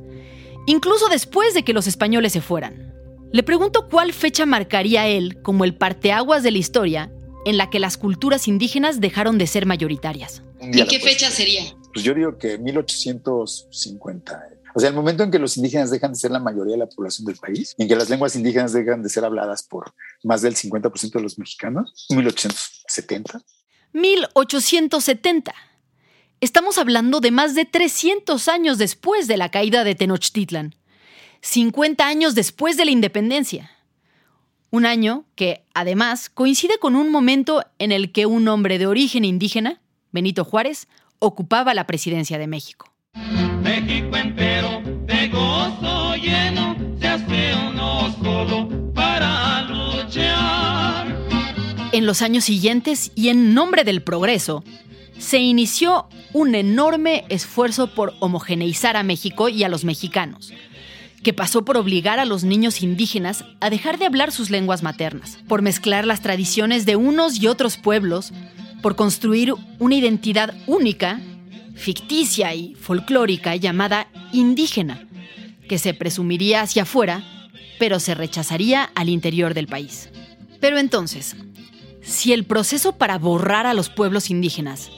incluso 0.66 1.08
después 1.08 1.52
de 1.52 1.62
que 1.62 1.75
los 1.75 1.87
españoles 1.87 2.32
se 2.32 2.40
fueran. 2.40 2.94
Le 3.32 3.42
pregunto 3.42 3.87
cuál 3.90 4.14
fecha 4.14 4.46
marcaría 4.46 5.06
él 5.08 5.42
como 5.42 5.64
el 5.64 5.75
parteaguas 5.75 6.42
de 6.42 6.52
la 6.52 6.58
historia 6.58 7.12
en 7.44 7.58
la 7.58 7.68
que 7.68 7.80
las 7.80 7.99
culturas 7.99 8.49
indígenas 8.49 8.99
dejaron 8.99 9.37
de 9.37 9.46
ser 9.46 9.66
mayoritarias. 9.66 10.42
¿Y 10.62 10.82
qué 10.87 11.00
fecha 11.00 11.30
sería? 11.30 11.64
Pues 11.94 12.04
yo 12.04 12.12
digo 12.12 12.36
que 12.36 12.58
1850. 12.58 14.48
O 14.74 14.80
sea, 14.80 14.88
el 14.88 14.96
momento 14.96 15.22
en 15.22 15.30
que 15.30 15.38
los 15.38 15.56
indígenas 15.56 15.92
dejan 15.92 16.12
de 16.12 16.18
ser 16.18 16.32
la 16.32 16.40
mayoría 16.40 16.72
de 16.72 16.80
la 16.80 16.88
población 16.88 17.24
del 17.24 17.36
país 17.36 17.76
en 17.78 17.86
que 17.86 17.94
las 17.94 18.10
lenguas 18.10 18.34
indígenas 18.34 18.72
dejan 18.72 19.00
de 19.04 19.08
ser 19.08 19.24
habladas 19.24 19.62
por 19.62 19.94
más 20.24 20.42
del 20.42 20.56
50% 20.56 21.12
de 21.12 21.20
los 21.20 21.38
mexicanos, 21.38 22.06
1870. 22.10 23.40
1870. 23.92 25.54
Estamos 26.40 26.78
hablando 26.78 27.20
de 27.20 27.30
más 27.30 27.54
de 27.54 27.64
300 27.64 28.48
años 28.48 28.78
después 28.78 29.28
de 29.28 29.36
la 29.36 29.50
caída 29.50 29.84
de 29.84 29.94
Tenochtitlan. 29.94 30.74
50 31.42 32.04
años 32.04 32.34
después 32.34 32.76
de 32.76 32.86
la 32.86 32.90
independencia. 32.90 33.70
Un 34.70 34.84
año 34.84 35.24
que, 35.36 35.64
además, 35.74 36.28
coincide 36.28 36.78
con 36.80 36.96
un 36.96 37.10
momento 37.10 37.62
en 37.78 37.92
el 37.92 38.10
que 38.10 38.26
un 38.26 38.48
hombre 38.48 38.78
de 38.78 38.88
origen 38.88 39.24
indígena, 39.24 39.80
Benito 40.10 40.44
Juárez, 40.44 40.88
ocupaba 41.18 41.75
la 41.75 41.87
presidencia 41.87 42.38
de 42.38 42.47
México. 42.47 42.92
México 43.62 44.16
entero 44.16 44.83
de 45.06 45.28
gozo 45.28 46.16
lleno 46.16 46.76
se 47.00 47.09
hace 47.09 47.52
uno 47.71 48.14
solo 48.23 48.92
para 48.92 49.62
luchar. 49.62 51.06
En 51.92 52.06
los 52.06 52.23
años 52.23 52.44
siguientes 52.44 53.12
y 53.14 53.28
en 53.28 53.54
nombre 53.54 53.85
del 53.85 54.02
progreso, 54.02 54.64
se 55.18 55.38
inició 55.38 56.09
un 56.33 56.54
enorme 56.54 57.25
esfuerzo 57.28 57.94
por 57.94 58.14
homogeneizar 58.21 58.97
a 58.97 59.02
México 59.02 59.49
y 59.49 59.64
a 59.64 59.68
los 59.68 59.85
mexicanos, 59.85 60.52
que 61.23 61.33
pasó 61.33 61.64
por 61.64 61.76
obligar 61.76 62.18
a 62.18 62.25
los 62.25 62.44
niños 62.44 62.83
indígenas 62.83 63.44
a 63.61 63.71
dejar 63.71 63.99
de 63.99 64.06
hablar 64.06 64.33
sus 64.33 64.50
lenguas 64.50 64.83
maternas, 64.83 65.38
por 65.49 65.62
mezclar 65.62 66.06
las 66.06 66.21
tradiciones 66.21 66.85
de 66.85 66.97
unos 66.97 67.40
y 67.40 67.47
otros 67.47 67.76
pueblos, 67.76 68.33
por 68.85 68.97
construir 68.97 69.55
una 69.79 69.95
identidad 69.95 70.53
única, 70.67 71.19
ficticia 71.75 72.55
y 72.55 72.75
folclórica 72.75 73.57
llamada 73.57 74.09
indígena, 74.31 75.09
que 75.67 75.79
se 75.79 75.95
presumiría 75.95 76.61
hacia 76.61 76.83
afuera, 76.83 77.25
pero 77.79 77.99
se 77.99 78.14
rechazaría 78.14 78.91
al 78.95 79.09
interior 79.09 79.55
del 79.55 79.69
país. 79.69 80.11
Pero 80.61 80.76
entonces, 80.76 81.35
si 82.03 82.35
el 82.35 82.45
proceso 82.45 82.99
para 82.99 83.17
borrar 83.17 83.67
a 83.67 83.73
los 83.73 83.88
pueblos 83.88 84.29
indígenas 84.29 84.91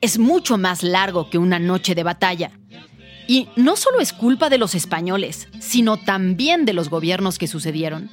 es 0.00 0.18
mucho 0.18 0.56
más 0.56 0.82
largo 0.82 1.28
que 1.28 1.36
una 1.36 1.58
noche 1.58 1.94
de 1.94 2.04
batalla, 2.04 2.52
y 3.28 3.48
no 3.54 3.76
solo 3.76 4.00
es 4.00 4.14
culpa 4.14 4.48
de 4.48 4.56
los 4.56 4.74
españoles, 4.74 5.46
sino 5.58 5.98
también 5.98 6.64
de 6.64 6.72
los 6.72 6.88
gobiernos 6.88 7.38
que 7.38 7.48
sucedieron, 7.48 8.08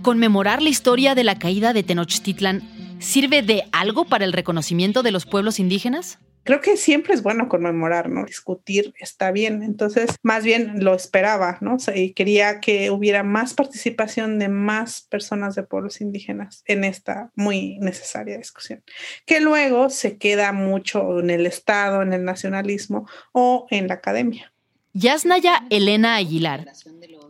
conmemorar 0.00 0.62
la 0.62 0.70
historia 0.70 1.14
de 1.14 1.24
la 1.24 1.38
caída 1.38 1.74
de 1.74 1.82
Tenochtitlan 1.82 2.75
sirve 2.98 3.42
de 3.42 3.64
algo 3.72 4.04
para 4.04 4.24
el 4.24 4.32
reconocimiento 4.32 5.02
de 5.02 5.10
los 5.10 5.26
pueblos 5.26 5.58
indígenas? 5.58 6.18
Creo 6.46 6.60
que 6.60 6.76
siempre 6.76 7.12
es 7.12 7.24
bueno 7.24 7.48
conmemorar, 7.48 8.08
¿no? 8.08 8.24
Discutir 8.24 8.94
está 9.00 9.32
bien. 9.32 9.64
Entonces, 9.64 10.14
más 10.22 10.44
bien 10.44 10.84
lo 10.84 10.94
esperaba, 10.94 11.58
¿no? 11.60 11.76
y 11.92 12.12
quería 12.12 12.60
que 12.60 12.92
hubiera 12.92 13.24
más 13.24 13.52
participación 13.52 14.38
de 14.38 14.48
más 14.48 15.00
personas 15.10 15.56
de 15.56 15.64
pueblos 15.64 16.00
indígenas 16.00 16.62
en 16.66 16.84
esta 16.84 17.32
muy 17.34 17.78
necesaria 17.80 18.38
discusión, 18.38 18.84
que 19.26 19.40
luego 19.40 19.90
se 19.90 20.18
queda 20.18 20.52
mucho 20.52 21.18
en 21.18 21.30
el 21.30 21.46
Estado, 21.46 22.02
en 22.02 22.12
el 22.12 22.24
nacionalismo 22.24 23.08
o 23.32 23.66
en 23.70 23.88
la 23.88 23.94
academia. 23.94 24.52
Yasnaya 24.92 25.66
Elena 25.68 26.14
Aguilar 26.14 26.66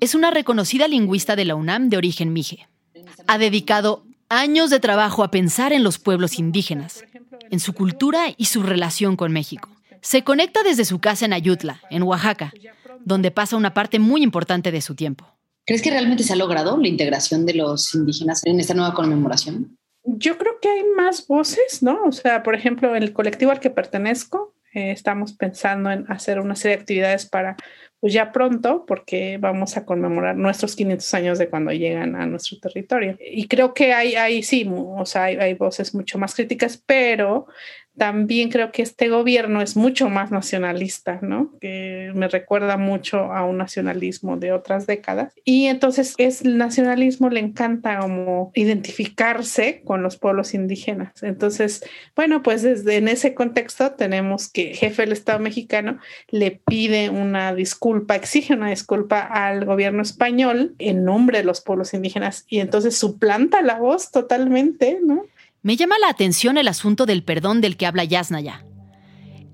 es 0.00 0.14
una 0.14 0.30
reconocida 0.30 0.88
lingüista 0.88 1.36
de 1.36 1.46
la 1.46 1.54
UNAM 1.54 1.88
de 1.88 1.96
origen 1.96 2.34
mije. 2.34 2.68
Ha 3.26 3.38
dedicado 3.38 4.05
años 4.28 4.70
de 4.70 4.80
trabajo 4.80 5.22
a 5.22 5.30
pensar 5.30 5.72
en 5.72 5.82
los 5.82 5.98
pueblos 5.98 6.38
indígenas, 6.38 7.04
en 7.50 7.60
su 7.60 7.72
cultura 7.72 8.26
y 8.36 8.46
su 8.46 8.62
relación 8.62 9.16
con 9.16 9.32
México. 9.32 9.68
Se 10.00 10.24
conecta 10.24 10.62
desde 10.62 10.84
su 10.84 11.00
casa 11.00 11.24
en 11.24 11.32
Ayutla, 11.32 11.80
en 11.90 12.02
Oaxaca, 12.02 12.52
donde 13.04 13.30
pasa 13.30 13.56
una 13.56 13.74
parte 13.74 13.98
muy 13.98 14.22
importante 14.22 14.70
de 14.70 14.80
su 14.80 14.94
tiempo. 14.94 15.26
¿Crees 15.64 15.82
que 15.82 15.90
realmente 15.90 16.22
se 16.22 16.32
ha 16.32 16.36
logrado 16.36 16.76
la 16.76 16.88
integración 16.88 17.44
de 17.44 17.54
los 17.54 17.92
indígenas 17.94 18.42
en 18.44 18.60
esta 18.60 18.74
nueva 18.74 18.94
conmemoración? 18.94 19.76
Yo 20.04 20.38
creo 20.38 20.60
que 20.60 20.68
hay 20.68 20.84
más 20.96 21.26
voces, 21.26 21.82
¿no? 21.82 22.04
O 22.04 22.12
sea, 22.12 22.44
por 22.44 22.54
ejemplo, 22.54 22.94
en 22.94 23.02
el 23.02 23.12
colectivo 23.12 23.50
al 23.50 23.58
que 23.58 23.70
pertenezco, 23.70 24.54
eh, 24.72 24.92
estamos 24.92 25.32
pensando 25.32 25.90
en 25.90 26.04
hacer 26.08 26.38
una 26.38 26.54
serie 26.54 26.76
de 26.76 26.82
actividades 26.82 27.26
para 27.26 27.56
pues 28.06 28.14
ya 28.14 28.30
pronto, 28.30 28.84
porque 28.86 29.36
vamos 29.36 29.76
a 29.76 29.84
conmemorar 29.84 30.36
nuestros 30.36 30.76
500 30.76 31.14
años 31.14 31.38
de 31.40 31.48
cuando 31.48 31.72
llegan 31.72 32.14
a 32.14 32.24
nuestro 32.24 32.56
territorio. 32.60 33.18
Y 33.18 33.48
creo 33.48 33.74
que 33.74 33.92
hay, 33.94 34.14
hay 34.14 34.44
sí, 34.44 34.64
o 34.72 35.04
sea, 35.04 35.24
hay, 35.24 35.34
hay 35.34 35.54
voces 35.54 35.92
mucho 35.92 36.16
más 36.16 36.32
críticas, 36.32 36.80
pero 36.86 37.48
también 37.96 38.50
creo 38.50 38.72
que 38.72 38.82
este 38.82 39.08
gobierno 39.08 39.62
es 39.62 39.76
mucho 39.76 40.08
más 40.08 40.30
nacionalista, 40.30 41.18
¿no? 41.22 41.52
Que 41.60 42.12
me 42.14 42.28
recuerda 42.28 42.76
mucho 42.76 43.32
a 43.32 43.44
un 43.44 43.56
nacionalismo 43.58 44.36
de 44.36 44.52
otras 44.52 44.86
décadas. 44.86 45.32
Y 45.44 45.66
entonces 45.66 46.14
es 46.18 46.42
el 46.42 46.58
nacionalismo 46.58 47.30
le 47.30 47.40
encanta 47.40 47.98
como 48.00 48.50
identificarse 48.54 49.82
con 49.84 50.02
los 50.02 50.16
pueblos 50.16 50.54
indígenas. 50.54 51.22
Entonces, 51.22 51.84
bueno, 52.14 52.42
pues 52.42 52.62
desde 52.62 52.96
en 52.96 53.08
ese 53.08 53.34
contexto 53.34 53.92
tenemos 53.92 54.50
que 54.50 54.70
el 54.70 54.76
jefe 54.76 55.02
del 55.02 55.12
Estado 55.12 55.38
mexicano 55.38 55.98
le 56.28 56.50
pide 56.50 57.10
una 57.10 57.54
disculpa, 57.54 58.16
exige 58.16 58.54
una 58.54 58.70
disculpa 58.70 59.20
al 59.20 59.64
gobierno 59.64 60.02
español 60.02 60.74
en 60.78 61.04
nombre 61.04 61.38
de 61.38 61.44
los 61.44 61.60
pueblos 61.60 61.94
indígenas 61.94 62.44
y 62.48 62.60
entonces 62.60 62.96
suplanta 62.96 63.62
la 63.62 63.78
voz 63.78 64.10
totalmente, 64.10 64.98
¿no? 65.02 65.24
Me 65.66 65.76
llama 65.76 65.96
la 66.00 66.08
atención 66.08 66.58
el 66.58 66.68
asunto 66.68 67.06
del 67.06 67.24
perdón 67.24 67.60
del 67.60 67.76
que 67.76 67.86
habla 67.86 68.04
Yasnaya. 68.04 68.64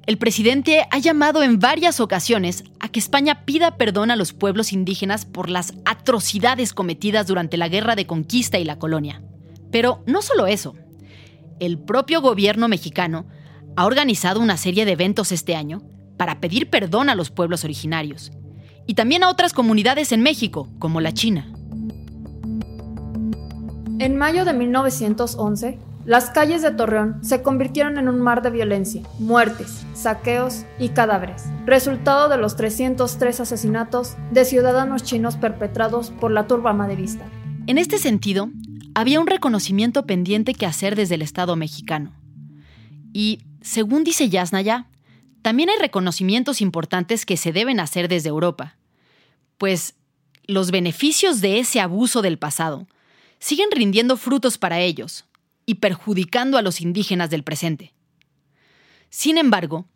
El 0.04 0.18
presidente 0.18 0.86
ha 0.90 0.98
llamado 0.98 1.42
en 1.42 1.58
varias 1.58 2.00
ocasiones 2.00 2.64
a 2.80 2.90
que 2.90 3.00
España 3.00 3.46
pida 3.46 3.78
perdón 3.78 4.10
a 4.10 4.16
los 4.16 4.34
pueblos 4.34 4.74
indígenas 4.74 5.24
por 5.24 5.48
las 5.48 5.72
atrocidades 5.86 6.74
cometidas 6.74 7.26
durante 7.26 7.56
la 7.56 7.70
guerra 7.70 7.96
de 7.96 8.06
conquista 8.06 8.58
y 8.58 8.64
la 8.64 8.78
colonia. 8.78 9.22
Pero 9.70 10.04
no 10.06 10.20
solo 10.20 10.46
eso. 10.46 10.74
El 11.60 11.78
propio 11.78 12.20
gobierno 12.20 12.68
mexicano 12.68 13.24
ha 13.74 13.86
organizado 13.86 14.38
una 14.38 14.58
serie 14.58 14.84
de 14.84 14.92
eventos 14.92 15.32
este 15.32 15.56
año 15.56 15.80
para 16.18 16.40
pedir 16.40 16.68
perdón 16.68 17.08
a 17.08 17.14
los 17.14 17.30
pueblos 17.30 17.64
originarios. 17.64 18.32
y 18.86 18.92
también 18.94 19.22
a 19.22 19.30
otras 19.30 19.54
comunidades 19.54 20.12
en 20.12 20.20
México, 20.20 20.68
como 20.78 21.00
la 21.00 21.14
China. 21.14 21.50
En 23.98 24.16
mayo 24.16 24.44
de 24.44 24.52
1911, 24.52 25.78
las 26.04 26.30
calles 26.30 26.62
de 26.62 26.72
Torreón 26.72 27.24
se 27.24 27.42
convirtieron 27.42 27.96
en 27.96 28.08
un 28.08 28.20
mar 28.20 28.42
de 28.42 28.50
violencia, 28.50 29.02
muertes, 29.20 29.86
saqueos 29.94 30.64
y 30.80 30.88
cadáveres, 30.88 31.44
resultado 31.64 32.28
de 32.28 32.38
los 32.38 32.56
303 32.56 33.38
asesinatos 33.38 34.16
de 34.32 34.44
ciudadanos 34.44 35.04
chinos 35.04 35.36
perpetrados 35.36 36.10
por 36.10 36.32
la 36.32 36.48
turba 36.48 36.72
maderista. 36.72 37.24
En 37.68 37.78
este 37.78 37.98
sentido, 37.98 38.50
había 38.94 39.20
un 39.20 39.28
reconocimiento 39.28 40.04
pendiente 40.04 40.54
que 40.54 40.66
hacer 40.66 40.96
desde 40.96 41.14
el 41.14 41.22
Estado 41.22 41.54
mexicano. 41.54 42.12
Y, 43.12 43.38
según 43.60 44.02
dice 44.02 44.28
Yasnaya, 44.28 44.88
también 45.40 45.70
hay 45.70 45.78
reconocimientos 45.78 46.60
importantes 46.60 47.24
que 47.24 47.36
se 47.36 47.52
deben 47.52 47.78
hacer 47.78 48.08
desde 48.08 48.28
Europa, 48.28 48.76
pues 49.56 49.94
los 50.48 50.72
beneficios 50.72 51.40
de 51.40 51.60
ese 51.60 51.78
abuso 51.78 52.22
del 52.22 52.38
pasado 52.38 52.88
siguen 53.38 53.70
rindiendo 53.70 54.16
frutos 54.16 54.58
para 54.58 54.80
ellos 54.80 55.26
y 55.66 55.74
perjudicando 55.76 56.58
a 56.58 56.62
los 56.62 56.80
indígenas 56.80 57.30
del 57.30 57.44
presente. 57.44 57.92
Sin 59.10 59.36
embargo, 59.36 59.86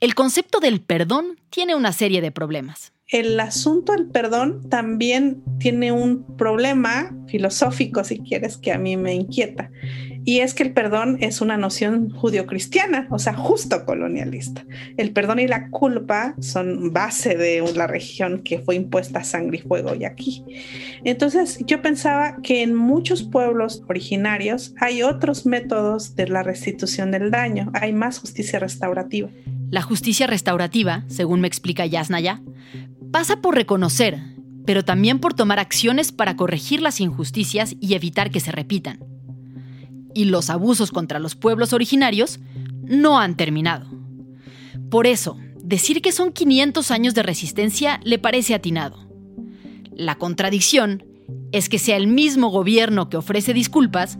el 0.00 0.14
concepto 0.14 0.60
del 0.60 0.80
perdón 0.80 1.38
tiene 1.50 1.74
una 1.74 1.92
serie 1.92 2.20
de 2.20 2.32
problemas 2.32 2.93
el 3.08 3.38
asunto 3.38 3.92
del 3.92 4.06
perdón 4.06 4.68
también 4.68 5.42
tiene 5.58 5.92
un 5.92 6.24
problema 6.36 7.14
filosófico, 7.26 8.02
si 8.02 8.18
quieres, 8.18 8.56
que 8.56 8.72
a 8.72 8.78
mí 8.78 8.96
me 8.96 9.14
inquieta. 9.14 9.70
Y 10.26 10.40
es 10.40 10.54
que 10.54 10.62
el 10.62 10.72
perdón 10.72 11.18
es 11.20 11.42
una 11.42 11.58
noción 11.58 12.08
judio-cristiana, 12.08 13.06
o 13.10 13.18
sea, 13.18 13.34
justo 13.34 13.84
colonialista. 13.84 14.64
El 14.96 15.12
perdón 15.12 15.38
y 15.38 15.46
la 15.46 15.68
culpa 15.68 16.34
son 16.40 16.94
base 16.94 17.36
de 17.36 17.62
la 17.76 17.86
región 17.86 18.42
que 18.42 18.58
fue 18.58 18.74
impuesta 18.74 19.18
a 19.18 19.24
sangre 19.24 19.58
y 19.58 19.68
fuego 19.68 19.94
y 19.94 20.04
aquí. 20.06 20.42
Entonces, 21.04 21.58
yo 21.66 21.82
pensaba 21.82 22.38
que 22.42 22.62
en 22.62 22.74
muchos 22.74 23.22
pueblos 23.22 23.82
originarios 23.86 24.74
hay 24.80 25.02
otros 25.02 25.44
métodos 25.44 26.16
de 26.16 26.28
la 26.28 26.42
restitución 26.42 27.10
del 27.10 27.30
daño, 27.30 27.70
hay 27.74 27.92
más 27.92 28.18
justicia 28.18 28.58
restaurativa. 28.58 29.28
La 29.70 29.82
justicia 29.82 30.26
restaurativa, 30.26 31.04
según 31.08 31.40
me 31.40 31.48
explica 31.48 31.86
Yasnaya, 31.86 32.42
pasa 33.10 33.40
por 33.40 33.54
reconocer, 33.54 34.20
pero 34.66 34.84
también 34.84 35.18
por 35.18 35.34
tomar 35.34 35.58
acciones 35.58 36.12
para 36.12 36.36
corregir 36.36 36.80
las 36.80 37.00
injusticias 37.00 37.76
y 37.80 37.94
evitar 37.94 38.30
que 38.30 38.40
se 38.40 38.52
repitan. 38.52 39.04
Y 40.14 40.26
los 40.26 40.50
abusos 40.50 40.90
contra 40.90 41.18
los 41.18 41.34
pueblos 41.34 41.72
originarios 41.72 42.40
no 42.82 43.18
han 43.18 43.36
terminado. 43.36 43.86
Por 44.90 45.06
eso, 45.06 45.38
decir 45.62 46.02
que 46.02 46.12
son 46.12 46.32
500 46.32 46.90
años 46.90 47.14
de 47.14 47.22
resistencia 47.22 48.00
le 48.04 48.18
parece 48.18 48.54
atinado. 48.54 49.08
La 49.92 50.16
contradicción 50.16 51.04
es 51.52 51.68
que 51.68 51.78
sea 51.78 51.96
el 51.96 52.06
mismo 52.06 52.48
gobierno 52.48 53.08
que 53.08 53.16
ofrece 53.16 53.54
disculpas 53.54 54.18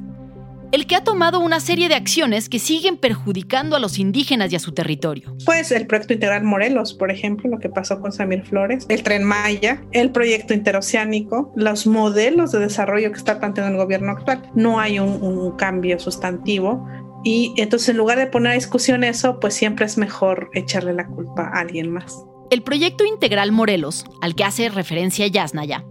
el 0.74 0.88
que 0.88 0.96
ha 0.96 1.04
tomado 1.04 1.38
una 1.38 1.60
serie 1.60 1.88
de 1.88 1.94
acciones 1.94 2.48
que 2.48 2.58
siguen 2.58 2.96
perjudicando 2.96 3.76
a 3.76 3.78
los 3.78 4.00
indígenas 4.00 4.52
y 4.52 4.56
a 4.56 4.58
su 4.58 4.72
territorio. 4.72 5.36
Pues 5.46 5.70
el 5.70 5.86
proyecto 5.86 6.14
integral 6.14 6.42
Morelos, 6.42 6.94
por 6.94 7.12
ejemplo, 7.12 7.48
lo 7.48 7.60
que 7.60 7.68
pasó 7.68 8.00
con 8.00 8.10
Samir 8.10 8.42
Flores, 8.42 8.84
el 8.88 9.04
tren 9.04 9.22
Maya, 9.22 9.84
el 9.92 10.10
proyecto 10.10 10.52
interoceánico, 10.52 11.52
los 11.54 11.86
modelos 11.86 12.50
de 12.50 12.58
desarrollo 12.58 13.12
que 13.12 13.18
está 13.18 13.38
planteando 13.38 13.78
el 13.78 13.84
gobierno 13.84 14.10
actual. 14.10 14.50
No 14.56 14.80
hay 14.80 14.98
un, 14.98 15.22
un 15.22 15.52
cambio 15.52 16.00
sustantivo, 16.00 16.84
y 17.22 17.54
entonces 17.56 17.90
en 17.90 17.96
lugar 17.96 18.18
de 18.18 18.26
poner 18.26 18.50
a 18.50 18.54
discusión 18.56 19.04
eso, 19.04 19.38
pues 19.38 19.54
siempre 19.54 19.86
es 19.86 19.96
mejor 19.96 20.50
echarle 20.54 20.92
la 20.92 21.06
culpa 21.06 21.52
a 21.54 21.60
alguien 21.60 21.92
más. 21.92 22.24
El 22.50 22.62
proyecto 22.62 23.04
integral 23.04 23.52
Morelos, 23.52 24.04
al 24.20 24.34
que 24.34 24.42
hace 24.42 24.68
referencia 24.70 25.28
Yasnaya, 25.28 25.84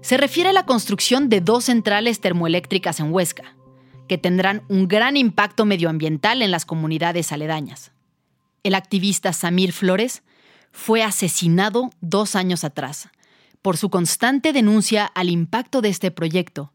se 0.00 0.16
refiere 0.16 0.48
a 0.48 0.54
la 0.54 0.64
construcción 0.64 1.28
de 1.28 1.42
dos 1.42 1.64
centrales 1.64 2.20
termoeléctricas 2.20 2.98
en 2.98 3.12
Huesca, 3.12 3.56
que 4.08 4.18
tendrán 4.18 4.62
un 4.68 4.88
gran 4.88 5.16
impacto 5.16 5.64
medioambiental 5.64 6.42
en 6.42 6.50
las 6.50 6.64
comunidades 6.64 7.32
aledañas. 7.32 7.92
El 8.62 8.74
activista 8.74 9.32
Samir 9.32 9.72
Flores 9.72 10.22
fue 10.70 11.02
asesinado 11.02 11.90
dos 12.00 12.36
años 12.36 12.64
atrás 12.64 13.08
por 13.62 13.76
su 13.76 13.90
constante 13.90 14.52
denuncia 14.52 15.06
al 15.06 15.30
impacto 15.30 15.80
de 15.80 15.88
este 15.88 16.10
proyecto 16.10 16.72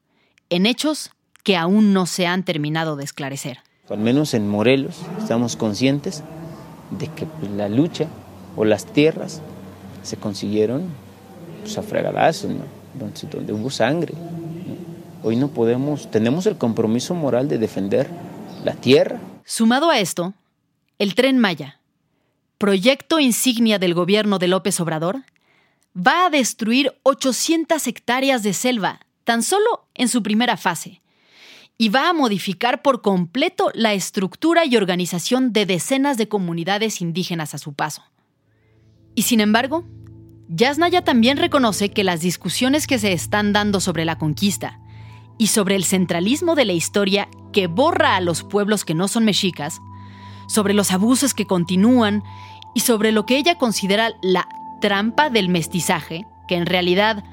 en 0.50 0.66
hechos 0.66 1.12
que 1.44 1.58
aún 1.58 1.94
no 1.94 2.06
se 2.06 2.26
han 2.26 2.44
terminado 2.44 2.96
de 2.96 3.04
esclarecer. 3.04 3.60
Al 3.90 4.00
menos 4.00 4.34
en 4.34 4.48
Morelos 4.48 5.02
estamos 5.20 5.56
conscientes 5.56 6.24
de 6.92 7.08
que 7.08 7.26
pues, 7.26 7.52
la 7.52 7.70
lucha 7.70 8.08
o 8.56 8.66
las 8.66 8.86
tierras 8.86 9.42
se 10.04 10.18
consiguieron 10.18 10.84
pues, 11.62 11.78
a 11.78 11.84
fregadazos, 11.84 12.52
donde, 12.94 13.28
donde 13.30 13.54
hubo 13.54 13.70
sangre, 13.70 14.14
Hoy 15.24 15.36
no 15.36 15.50
podemos, 15.50 16.12
tenemos 16.12 16.46
el 16.46 16.58
compromiso 16.58 17.16
moral 17.16 17.48
de 17.48 17.58
defender 17.58 18.10
la 18.64 18.74
tierra. 18.74 19.20
Sumado 19.46 19.90
a 19.90 20.00
esto, 20.00 20.34
el 21.00 21.16
tren 21.16 21.40
Maya, 21.40 21.80
proyecto 22.58 23.20
insignia 23.20 23.80
del 23.80 23.94
gobierno 23.94 24.40
de 24.40 24.48
López 24.48 24.80
Obrador, 24.80 25.24
va 25.96 26.26
a 26.26 26.30
destruir 26.30 26.94
800 27.04 27.88
hectáreas 27.88 28.44
de 28.44 28.54
selva 28.54 29.00
tan 29.24 29.44
solo 29.44 29.88
en 29.96 30.08
su 30.08 30.22
primera 30.22 30.58
fase 30.58 31.02
y 31.78 31.90
va 31.90 32.10
a 32.10 32.14
modificar 32.14 32.82
por 32.82 33.02
completo 33.02 33.72
la 33.74 33.94
estructura 33.94 34.66
y 34.66 34.76
organización 34.76 35.54
de 35.54 35.66
decenas 35.66 36.18
de 36.18 36.28
comunidades 36.28 37.02
indígenas 37.02 37.54
a 37.54 37.58
su 37.58 37.74
paso. 37.74 38.04
Y 39.16 39.24
sin 39.24 39.42
embargo, 39.42 39.86
Yasnaya 40.50 41.04
también 41.04 41.38
reconoce 41.38 41.90
que 41.90 42.04
las 42.04 42.22
discusiones 42.22 42.88
que 42.88 43.00
se 43.00 43.14
están 43.14 43.54
dando 43.54 43.80
sobre 43.80 44.06
la 44.06 44.18
conquista 44.18 44.80
y 45.38 45.48
sobre 45.48 45.76
el 45.76 45.84
centralismo 45.84 46.56
de 46.56 46.66
la 46.66 46.74
historia 46.74 47.28
que 47.54 47.68
borra 47.68 48.16
a 48.16 48.22
los 48.22 48.44
pueblos 48.44 48.86
que 48.86 48.96
no 48.96 49.08
son 49.08 49.26
mexicas, 49.26 49.82
sobre 50.48 50.74
los 50.74 50.92
abusos 50.92 51.34
que 51.34 51.46
continúan 51.46 52.24
y 52.74 52.82
sobre 52.82 53.12
lo 53.12 53.26
que 53.26 53.38
ella 53.38 53.58
considera 53.58 54.14
la 54.22 54.48
trampa 54.82 55.30
del 55.30 55.50
mestizaje, 55.50 56.26
que 56.48 56.56
en 56.56 56.66
realidad 56.66 57.24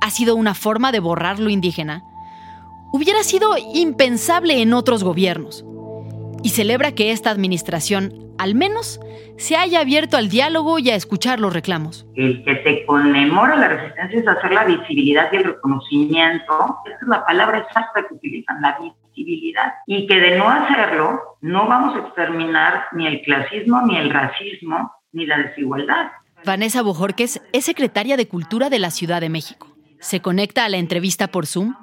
ha 0.00 0.10
sido 0.10 0.34
una 0.34 0.54
forma 0.54 0.92
de 0.92 1.00
borrar 1.00 1.38
lo 1.38 1.50
indígena, 1.50 2.04
hubiera 2.92 3.22
sido 3.22 3.56
impensable 3.74 4.60
en 4.60 4.72
otros 4.72 5.02
gobiernos. 5.02 5.64
Y 6.42 6.50
celebra 6.50 6.92
que 6.92 7.10
esta 7.10 7.30
administración 7.30 8.23
al 8.38 8.54
menos 8.54 9.00
se 9.36 9.56
haya 9.56 9.80
abierto 9.80 10.16
al 10.16 10.28
diálogo 10.28 10.78
y 10.78 10.90
a 10.90 10.94
escuchar 10.94 11.40
los 11.40 11.52
reclamos. 11.52 12.06
El 12.14 12.44
que 12.44 12.62
se 12.62 12.86
conmemora 12.86 13.56
la 13.56 13.68
resistencia 13.68 14.20
es 14.20 14.28
hacer 14.28 14.52
la 14.52 14.64
visibilidad 14.64 15.28
y 15.32 15.36
el 15.36 15.44
reconocimiento. 15.44 16.78
Esa 16.86 16.98
es 17.00 17.08
la 17.08 17.24
palabra 17.24 17.58
exacta 17.58 18.06
que 18.06 18.14
utilizan, 18.14 18.60
la 18.60 18.78
visibilidad. 18.78 19.74
Y 19.86 20.06
que 20.06 20.18
de 20.18 20.38
no 20.38 20.48
hacerlo, 20.48 21.20
no 21.40 21.66
vamos 21.66 21.96
a 21.96 22.00
exterminar 22.00 22.86
ni 22.92 23.06
el 23.06 23.22
clasismo, 23.22 23.82
ni 23.82 23.96
el 23.96 24.10
racismo, 24.10 24.92
ni 25.12 25.26
la 25.26 25.38
desigualdad. 25.38 26.12
Vanessa 26.44 26.82
Bojorques 26.82 27.40
es 27.52 27.64
secretaria 27.64 28.16
de 28.16 28.28
Cultura 28.28 28.68
de 28.68 28.78
la 28.78 28.90
Ciudad 28.90 29.20
de 29.20 29.30
México. 29.30 29.68
Se 30.00 30.20
conecta 30.20 30.64
a 30.64 30.68
la 30.68 30.76
entrevista 30.76 31.28
por 31.28 31.46
Zoom 31.46 31.74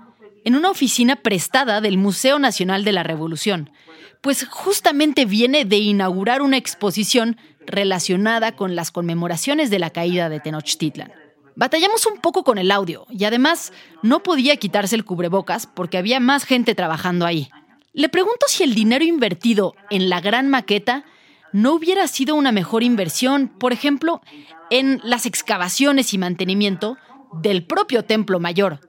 en 0.43 0.55
una 0.55 0.69
oficina 0.69 1.15
prestada 1.15 1.81
del 1.81 1.97
Museo 1.97 2.39
Nacional 2.39 2.83
de 2.83 2.91
la 2.91 3.03
Revolución, 3.03 3.71
pues 4.21 4.47
justamente 4.47 5.25
viene 5.25 5.65
de 5.65 5.77
inaugurar 5.77 6.41
una 6.41 6.57
exposición 6.57 7.37
relacionada 7.65 8.55
con 8.55 8.75
las 8.75 8.91
conmemoraciones 8.91 9.69
de 9.69 9.79
la 9.79 9.89
caída 9.89 10.29
de 10.29 10.39
Tenochtitlan. 10.39 11.11
Batallamos 11.55 12.05
un 12.05 12.19
poco 12.19 12.43
con 12.43 12.57
el 12.57 12.71
audio 12.71 13.05
y 13.09 13.25
además 13.25 13.73
no 14.03 14.23
podía 14.23 14.55
quitarse 14.57 14.95
el 14.95 15.05
cubrebocas 15.05 15.67
porque 15.67 15.97
había 15.97 16.19
más 16.19 16.45
gente 16.45 16.75
trabajando 16.75 17.25
ahí. 17.25 17.49
Le 17.93 18.09
pregunto 18.09 18.45
si 18.47 18.63
el 18.63 18.73
dinero 18.73 19.03
invertido 19.03 19.75
en 19.89 20.09
la 20.09 20.21
gran 20.21 20.49
maqueta 20.49 21.03
no 21.51 21.73
hubiera 21.73 22.07
sido 22.07 22.35
una 22.35 22.51
mejor 22.51 22.83
inversión, 22.83 23.49
por 23.49 23.73
ejemplo, 23.73 24.21
en 24.69 25.01
las 25.03 25.25
excavaciones 25.25 26.13
y 26.13 26.17
mantenimiento 26.17 26.97
del 27.33 27.65
propio 27.65 28.05
Templo 28.05 28.39
Mayor, 28.39 28.79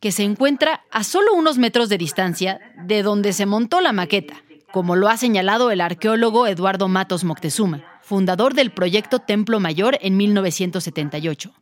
que 0.00 0.10
se 0.10 0.24
encuentra 0.24 0.82
a 0.90 1.04
solo 1.04 1.34
unos 1.34 1.58
metros 1.58 1.88
de 1.88 1.98
distancia 1.98 2.60
de 2.84 3.04
donde 3.04 3.32
se 3.32 3.46
montó 3.46 3.80
la 3.80 3.92
maqueta, 3.92 4.42
como 4.72 4.96
lo 4.96 5.08
ha 5.08 5.16
señalado 5.16 5.70
el 5.70 5.80
arqueólogo 5.80 6.46
Eduardo 6.46 6.88
Matos 6.88 7.24
Moctezuma, 7.24 7.84
fundador 8.02 8.54
del 8.54 8.72
proyecto 8.72 9.20
Templo 9.20 9.60
Mayor 9.60 9.98
en 10.00 10.16
1978, 10.16 11.52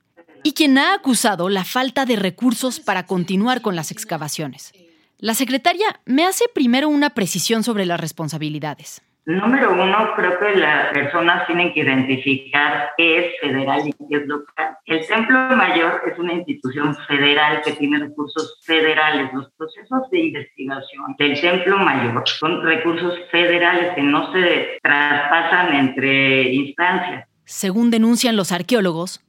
y 0.43 0.53
quien 0.53 0.79
ha 0.79 0.95
acusado 0.95 1.49
la 1.49 1.65
falta 1.65 2.07
de 2.07 2.17
recursos 2.17 2.81
para 2.81 3.07
continuar 3.07 3.61
con 3.61 3.77
las 3.77 3.91
excavaciones. 3.91 4.73
La 5.19 5.35
secretaria 5.35 6.01
me 6.07 6.25
hace 6.25 6.47
primero 6.55 6.89
una 6.89 7.11
precisión 7.11 7.63
sobre 7.63 7.85
las 7.85 8.01
responsabilidades. 8.01 9.03
Número 9.31 9.73
uno, 9.73 10.13
creo 10.17 10.41
que 10.41 10.57
las 10.57 10.93
personas 10.93 11.47
tienen 11.47 11.73
que 11.73 11.81
identificar 11.81 12.91
qué 12.97 13.19
es 13.19 13.41
federal 13.41 13.87
y 13.87 13.93
qué 13.93 14.17
es 14.17 14.27
local. 14.27 14.77
El 14.87 15.07
Templo 15.07 15.39
Mayor 15.55 16.03
es 16.11 16.19
una 16.19 16.33
institución 16.33 16.97
federal 17.07 17.63
que 17.65 17.71
tiene 17.75 18.01
recursos 18.01 18.59
federales. 18.65 19.33
Los 19.33 19.49
procesos 19.53 20.11
de 20.11 20.19
investigación 20.19 21.15
del 21.17 21.41
Templo 21.41 21.79
Mayor 21.79 22.25
son 22.27 22.61
recursos 22.65 23.15
federales 23.31 23.95
que 23.95 24.03
no 24.03 24.33
se 24.33 24.81
traspasan 24.83 25.77
entre 25.77 26.53
instancias. 26.53 27.29
Según 27.45 27.93
denuncian 27.93 28.35
los 28.35 28.51
arqueólogos, 28.51 29.21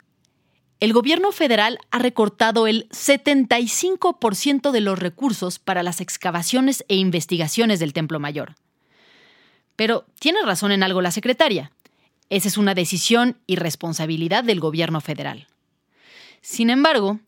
el 0.80 0.94
gobierno 0.94 1.32
federal 1.32 1.78
ha 1.92 2.00
recortado 2.00 2.66
el 2.66 2.90
75% 2.90 4.72
de 4.72 4.82
los 4.82 4.98
recursos 4.98 5.60
para 5.60 5.84
las 5.84 6.02
excavaciones 6.02 6.84
e 6.88 6.96
investigaciones 6.96 7.80
del 7.80 7.94
Templo 7.94 8.20
Mayor. 8.20 8.56
Pero 9.76 10.06
tiene 10.20 10.42
razón 10.44 10.72
en 10.72 10.84
algo 10.84 11.02
la 11.02 11.12
secretaria. 11.12 11.72
Esa 12.30 12.48
es 12.48 12.58
una 12.58 12.74
decisión 12.74 13.38
y 13.48 13.56
responsabilidad 13.56 14.44
del 14.44 14.60
gobierno 14.60 15.02
federal. 15.02 15.48
Sin 16.42 16.70
embargo, 16.70 17.20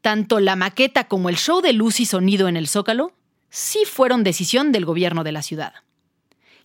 tanto 0.00 0.40
la 0.40 0.56
maqueta 0.56 1.08
como 1.08 1.28
el 1.28 1.36
show 1.36 1.60
de 1.60 1.72
luz 1.72 2.00
y 2.00 2.06
sonido 2.06 2.48
en 2.48 2.56
el 2.56 2.68
Zócalo 2.68 3.12
sí 3.48 3.84
fueron 3.86 4.24
decisión 4.24 4.72
del 4.72 4.84
gobierno 4.84 5.24
de 5.24 5.32
la 5.32 5.42
ciudad. 5.42 5.72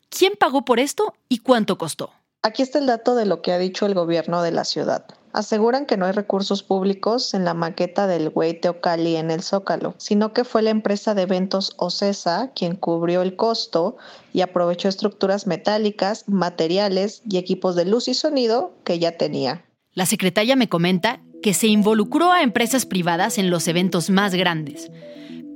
¿Quién 0.10 0.34
pagó 0.38 0.66
por 0.66 0.80
esto 0.80 1.14
y 1.30 1.40
cuánto 1.40 1.78
costó? 1.78 2.12
Aquí 2.42 2.64
está 2.64 2.80
el 2.80 2.88
dato 2.88 3.16
de 3.16 3.26
lo 3.26 3.42
que 3.42 3.52
ha 3.52 3.60
dicho 3.60 3.86
el 3.86 3.94
gobierno 3.94 4.42
de 4.42 4.52
la 4.52 4.66
ciudad. 4.66 5.06
Aseguran 5.32 5.86
que 5.86 5.96
no 5.96 6.06
hay 6.06 6.12
recursos 6.12 6.64
públicos 6.64 7.34
en 7.36 7.46
la 7.46 7.54
maqueta 7.54 8.08
del 8.08 8.30
Güey 8.30 8.60
Teocali 8.60 9.16
en 9.16 9.30
el 9.30 9.44
Zócalo, 9.44 9.94
sino 9.98 10.34
que 10.34 10.44
fue 10.44 10.64
la 10.64 10.72
empresa 10.72 11.14
de 11.14 11.22
eventos 11.22 11.74
Ocesa 11.78 12.52
quien 12.56 12.76
cubrió 12.76 13.22
el 13.22 13.36
costo 13.36 13.98
y 14.34 14.42
aprovechó 14.42 14.90
estructuras 14.90 15.46
metálicas, 15.46 16.28
materiales 16.28 17.22
y 17.30 17.38
equipos 17.38 17.76
de 17.76 17.86
luz 17.86 18.08
y 18.08 18.16
sonido 18.16 18.74
que 18.84 18.98
ya 18.98 19.18
tenía. 19.18 19.66
La 19.94 20.08
secretaria 20.08 20.56
me 20.56 20.70
comenta 20.70 21.22
que 21.44 21.54
se 21.54 21.68
involucró 21.68 22.32
a 22.32 22.42
empresas 22.42 22.86
privadas 22.86 23.38
en 23.38 23.50
los 23.50 23.68
eventos 23.68 24.10
más 24.10 24.34
grandes, 24.34 24.90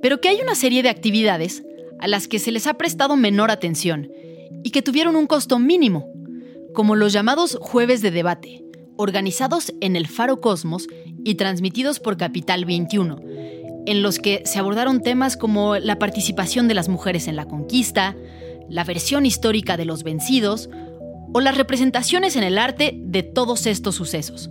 pero 0.01 0.21
que 0.21 0.29
hay 0.29 0.39
una 0.41 0.55
serie 0.55 0.83
de 0.83 0.89
actividades 0.89 1.63
a 1.99 2.07
las 2.07 2.27
que 2.27 2.39
se 2.39 2.51
les 2.51 2.67
ha 2.67 2.75
prestado 2.75 3.15
menor 3.15 3.49
atención 3.49 4.11
y 4.63 4.71
que 4.71 4.81
tuvieron 4.81 5.15
un 5.15 5.27
costo 5.27 5.59
mínimo, 5.59 6.07
como 6.73 6.95
los 6.95 7.13
llamados 7.13 7.57
jueves 7.59 8.01
de 8.01 8.11
debate, 8.11 8.63
organizados 9.03 9.73
en 9.81 9.95
el 9.95 10.07
Faro 10.07 10.39
Cosmos 10.39 10.87
y 11.25 11.35
transmitidos 11.35 11.99
por 11.99 12.15
Capital 12.15 12.63
21, 12.63 13.19
en 13.85 14.01
los 14.01 14.17
que 14.17 14.43
se 14.45 14.59
abordaron 14.59 15.01
temas 15.01 15.35
como 15.35 15.75
la 15.75 15.99
participación 15.99 16.69
de 16.69 16.73
las 16.73 16.87
mujeres 16.87 17.27
en 17.27 17.35
la 17.35 17.45
conquista, 17.45 18.15
la 18.69 18.85
versión 18.85 19.25
histórica 19.25 19.75
de 19.75 19.83
los 19.83 20.03
vencidos 20.03 20.69
o 21.33 21.41
las 21.41 21.57
representaciones 21.57 22.37
en 22.37 22.43
el 22.43 22.57
arte 22.57 22.93
de 22.95 23.23
todos 23.23 23.67
estos 23.67 23.95
sucesos. 23.95 24.49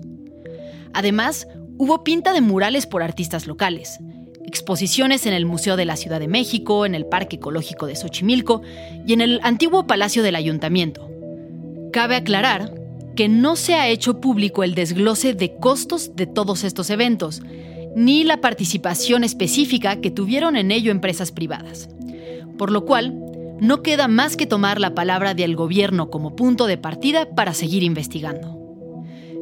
Además, 0.92 1.48
hubo 1.78 2.04
pinta 2.04 2.34
de 2.34 2.42
murales 2.42 2.86
por 2.86 3.02
artistas 3.02 3.46
locales, 3.46 4.00
exposiciones 4.44 5.24
en 5.24 5.32
el 5.32 5.46
Museo 5.46 5.76
de 5.76 5.86
la 5.86 5.96
Ciudad 5.96 6.20
de 6.20 6.28
México, 6.28 6.84
en 6.84 6.94
el 6.94 7.06
Parque 7.06 7.36
Ecológico 7.36 7.86
de 7.86 7.96
Xochimilco 7.96 8.60
y 9.06 9.14
en 9.14 9.22
el 9.22 9.40
antiguo 9.44 9.86
Palacio 9.86 10.22
del 10.22 10.36
Ayuntamiento. 10.36 11.08
Cabe 11.90 12.16
aclarar 12.16 12.81
que 13.14 13.28
no 13.28 13.56
se 13.56 13.74
ha 13.74 13.88
hecho 13.88 14.20
público 14.20 14.64
el 14.64 14.74
desglose 14.74 15.34
de 15.34 15.54
costos 15.56 16.16
de 16.16 16.26
todos 16.26 16.64
estos 16.64 16.90
eventos, 16.90 17.42
ni 17.94 18.24
la 18.24 18.40
participación 18.40 19.24
específica 19.24 20.00
que 20.00 20.10
tuvieron 20.10 20.56
en 20.56 20.70
ello 20.70 20.90
empresas 20.90 21.32
privadas. 21.32 21.88
Por 22.58 22.70
lo 22.70 22.84
cual, 22.84 23.18
no 23.60 23.82
queda 23.82 24.08
más 24.08 24.36
que 24.36 24.46
tomar 24.46 24.80
la 24.80 24.94
palabra 24.94 25.34
del 25.34 25.54
gobierno 25.56 26.10
como 26.10 26.34
punto 26.34 26.66
de 26.66 26.78
partida 26.78 27.30
para 27.34 27.54
seguir 27.54 27.82
investigando. 27.82 28.58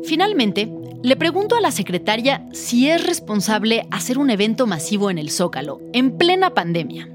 Finalmente, 0.05 0.71
le 1.03 1.17
pregunto 1.17 1.57
a 1.57 1.61
la 1.61 1.71
secretaria 1.71 2.47
si 2.53 2.91
es 2.91 3.07
responsable 3.07 3.87
hacer 3.91 4.19
un 4.19 4.29
evento 4.31 4.67
masivo 4.67 5.11
en 5.11 5.19
el 5.19 5.31
Zócalo, 5.31 5.81
en 5.95 6.19
plena 6.19 6.51
pandemia. 6.51 7.09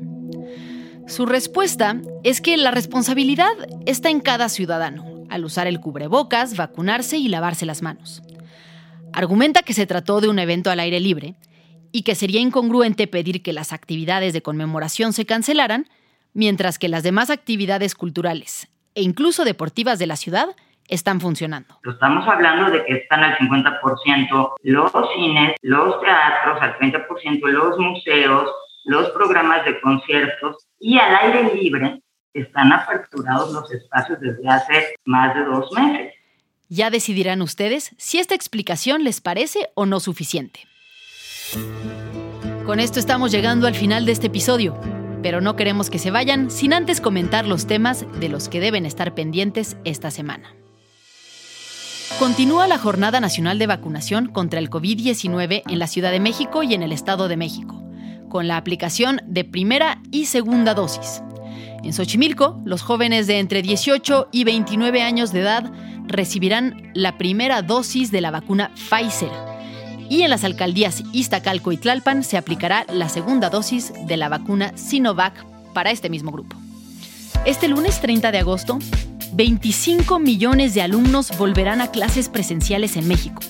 Su 1.07 1.27
respuesta 1.27 2.01
es 2.23 2.41
que 2.41 2.57
la 2.57 2.71
responsabilidad 2.71 3.53
está 3.85 4.09
en 4.09 4.21
cada 4.21 4.49
ciudadano, 4.49 5.05
al 5.35 5.45
usar 5.45 5.67
el 5.67 5.79
cubrebocas, 5.79 6.57
vacunarse 6.57 7.17
y 7.17 7.27
lavarse 7.27 7.65
las 7.65 7.81
manos. 7.81 8.23
Argumenta 9.13 9.61
que 9.61 9.73
se 9.73 9.85
trató 9.85 10.21
de 10.21 10.27
un 10.27 10.39
evento 10.39 10.71
al 10.71 10.79
aire 10.79 10.99
libre 10.99 11.35
y 11.91 12.03
que 12.03 12.15
sería 12.15 12.41
incongruente 12.41 13.07
pedir 13.07 13.43
que 13.43 13.53
las 13.53 13.71
actividades 13.71 14.33
de 14.33 14.41
conmemoración 14.41 15.13
se 15.13 15.25
cancelaran, 15.25 15.87
mientras 16.33 16.79
que 16.79 16.89
las 16.89 17.03
demás 17.03 17.29
actividades 17.29 17.95
culturales 17.95 18.67
e 18.95 19.01
incluso 19.01 19.43
deportivas 19.43 19.99
de 19.99 20.07
la 20.07 20.15
ciudad 20.15 20.55
están 20.87 21.19
funcionando. 21.19 21.79
Estamos 21.83 22.27
hablando 22.27 22.71
de 22.71 22.85
que 22.85 22.93
están 22.93 23.23
al 23.23 23.37
50% 23.37 24.53
los 24.63 24.91
cines, 25.15 25.55
los 25.61 26.01
teatros, 26.01 26.61
al 26.61 26.77
30% 26.77 27.47
los 27.49 27.77
museos, 27.77 28.51
los 28.85 29.09
programas 29.11 29.65
de 29.65 29.79
conciertos 29.81 30.67
y 30.79 30.97
al 30.97 31.15
aire 31.15 31.53
libre 31.55 32.01
están 32.35 32.71
aperturados 32.71 33.51
los 33.51 33.71
espacios 33.71 34.19
desde 34.19 34.47
hace 34.47 34.95
más 35.05 35.33
de 35.33 35.43
dos 35.45 35.71
meses. 35.71 36.13
Ya 36.67 36.89
decidirán 36.89 37.41
ustedes 37.41 37.95
si 37.97 38.19
esta 38.19 38.35
explicación 38.35 39.03
les 39.03 39.21
parece 39.21 39.69
o 39.73 39.85
no 39.85 39.99
suficiente. 39.99 40.59
Con 42.65 42.79
esto 42.79 42.99
estamos 42.99 43.31
llegando 43.31 43.67
al 43.67 43.75
final 43.75 44.05
de 44.05 44.11
este 44.11 44.27
episodio, 44.27 44.77
pero 45.23 45.39
no 45.39 45.55
queremos 45.55 45.89
que 45.89 45.99
se 45.99 46.11
vayan 46.11 46.51
sin 46.51 46.73
antes 46.73 46.99
comentar 46.99 47.47
los 47.47 47.67
temas 47.67 48.05
de 48.19 48.29
los 48.29 48.49
que 48.49 48.59
deben 48.59 48.85
estar 48.85 49.13
pendientes 49.13 49.77
esta 49.85 50.11
semana. 50.11 50.53
Continúa 52.19 52.67
la 52.67 52.77
Jornada 52.77 53.19
Nacional 53.19 53.59
de 53.59 53.67
Vacunación 53.67 54.27
contra 54.27 54.59
el 54.59 54.69
COVID-19 54.69 55.63
en 55.67 55.79
la 55.79 55.87
Ciudad 55.87 56.11
de 56.11 56.19
México 56.19 56.63
y 56.63 56.73
en 56.73 56.81
el 56.81 56.91
Estado 56.91 57.27
de 57.27 57.37
México, 57.37 57.83
con 58.29 58.47
la 58.47 58.57
aplicación 58.57 59.21
de 59.25 59.43
primera 59.43 60.01
y 60.11 60.25
segunda 60.25 60.73
dosis. 60.73 61.21
En 61.83 61.93
Xochimilco, 61.93 62.59
los 62.65 62.81
jóvenes 62.81 63.27
de 63.27 63.39
entre 63.39 63.61
18 63.61 64.29
y 64.31 64.43
29 64.43 65.01
años 65.01 65.31
de 65.31 65.41
edad 65.41 65.71
recibirán 66.07 66.91
la 66.93 67.17
primera 67.17 67.61
dosis 67.61 68.11
de 68.11 68.21
la 68.21 68.31
vacuna 68.31 68.71
Pfizer. 68.75 69.31
Y 70.09 70.21
en 70.21 70.29
las 70.29 70.43
alcaldías 70.43 71.03
Iztacalco 71.13 71.71
y 71.71 71.77
Tlalpan 71.77 72.23
se 72.23 72.37
aplicará 72.37 72.85
la 72.91 73.09
segunda 73.09 73.49
dosis 73.49 73.93
de 74.07 74.17
la 74.17 74.29
vacuna 74.29 74.71
Sinovac 74.75 75.45
para 75.73 75.91
este 75.91 76.09
mismo 76.09 76.31
grupo. 76.31 76.55
Este 77.45 77.67
lunes 77.67 78.01
30 78.01 78.31
de 78.31 78.39
agosto, 78.39 78.79
25 79.33 80.19
millones 80.19 80.73
de 80.73 80.81
alumnos 80.81 81.37
volverán 81.37 81.81
a 81.81 81.91
clases 81.91 82.29
presenciales 82.29 82.97
en 82.97 83.07
México. 83.07 83.41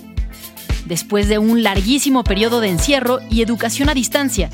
Después 0.85 1.27
de 1.27 1.39
un 1.39 1.63
larguísimo 1.63 2.23
periodo 2.23 2.61
de 2.61 2.69
encierro 2.69 3.19
y 3.29 3.41
educación 3.41 3.89
a 3.89 3.93
distancia, 3.93 4.49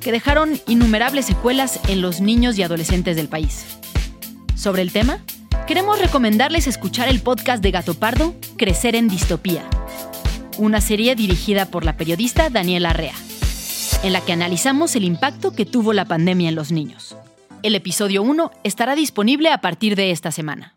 que 0.00 0.12
dejaron 0.12 0.60
innumerables 0.66 1.26
secuelas 1.26 1.78
en 1.88 2.00
los 2.00 2.20
niños 2.20 2.58
y 2.58 2.62
adolescentes 2.62 3.16
del 3.16 3.28
país. 3.28 3.66
Sobre 4.56 4.82
el 4.82 4.92
tema, 4.92 5.18
queremos 5.66 5.98
recomendarles 5.98 6.66
escuchar 6.66 7.08
el 7.08 7.20
podcast 7.20 7.62
de 7.62 7.70
Gato 7.70 7.94
Pardo, 7.94 8.34
Crecer 8.56 8.96
en 8.96 9.08
Distopía, 9.08 9.64
una 10.58 10.80
serie 10.80 11.14
dirigida 11.14 11.66
por 11.66 11.84
la 11.84 11.96
periodista 11.96 12.50
Daniela 12.50 12.90
Arrea, 12.90 13.14
en 14.02 14.12
la 14.12 14.20
que 14.20 14.32
analizamos 14.32 14.96
el 14.96 15.04
impacto 15.04 15.52
que 15.52 15.66
tuvo 15.66 15.92
la 15.92 16.06
pandemia 16.06 16.48
en 16.48 16.54
los 16.54 16.72
niños. 16.72 17.16
El 17.62 17.74
episodio 17.74 18.22
1 18.22 18.50
estará 18.64 18.94
disponible 18.94 19.50
a 19.50 19.60
partir 19.60 19.94
de 19.96 20.10
esta 20.10 20.32
semana. 20.32 20.74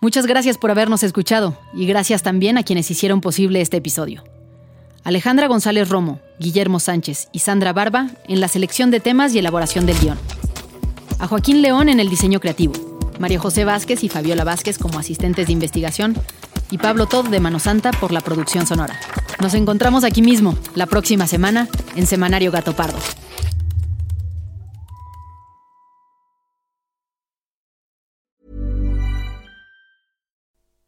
Muchas 0.00 0.26
gracias 0.26 0.58
por 0.58 0.70
habernos 0.70 1.04
escuchado 1.04 1.60
y 1.74 1.86
gracias 1.86 2.22
también 2.22 2.58
a 2.58 2.64
quienes 2.64 2.90
hicieron 2.90 3.20
posible 3.20 3.60
este 3.60 3.76
episodio. 3.76 4.24
Alejandra 5.04 5.48
González 5.48 5.88
Romo, 5.88 6.20
Guillermo 6.38 6.78
Sánchez 6.78 7.28
y 7.32 7.40
Sandra 7.40 7.72
Barba 7.72 8.10
en 8.28 8.40
la 8.40 8.46
selección 8.46 8.92
de 8.92 9.00
temas 9.00 9.34
y 9.34 9.38
elaboración 9.40 9.84
del 9.84 9.98
guion. 9.98 10.18
A 11.18 11.26
Joaquín 11.26 11.60
León 11.60 11.88
en 11.88 11.98
el 11.98 12.08
diseño 12.08 12.38
creativo, 12.38 12.74
María 13.18 13.40
José 13.40 13.64
Vázquez 13.64 14.04
y 14.04 14.08
Fabiola 14.08 14.44
Vázquez 14.44 14.78
como 14.78 15.00
asistentes 15.00 15.48
de 15.48 15.52
investigación 15.52 16.16
y 16.70 16.78
Pablo 16.78 17.06
Todd 17.06 17.28
de 17.28 17.40
Mano 17.40 17.58
Santa 17.58 17.90
por 17.90 18.12
la 18.12 18.20
producción 18.20 18.64
sonora. 18.66 18.98
Nos 19.40 19.54
encontramos 19.54 20.04
aquí 20.04 20.22
mismo, 20.22 20.56
la 20.76 20.86
próxima 20.86 21.26
semana, 21.26 21.68
en 21.96 22.06
Semanario 22.06 22.52
Gato 22.52 22.74
Pardo. 22.74 22.98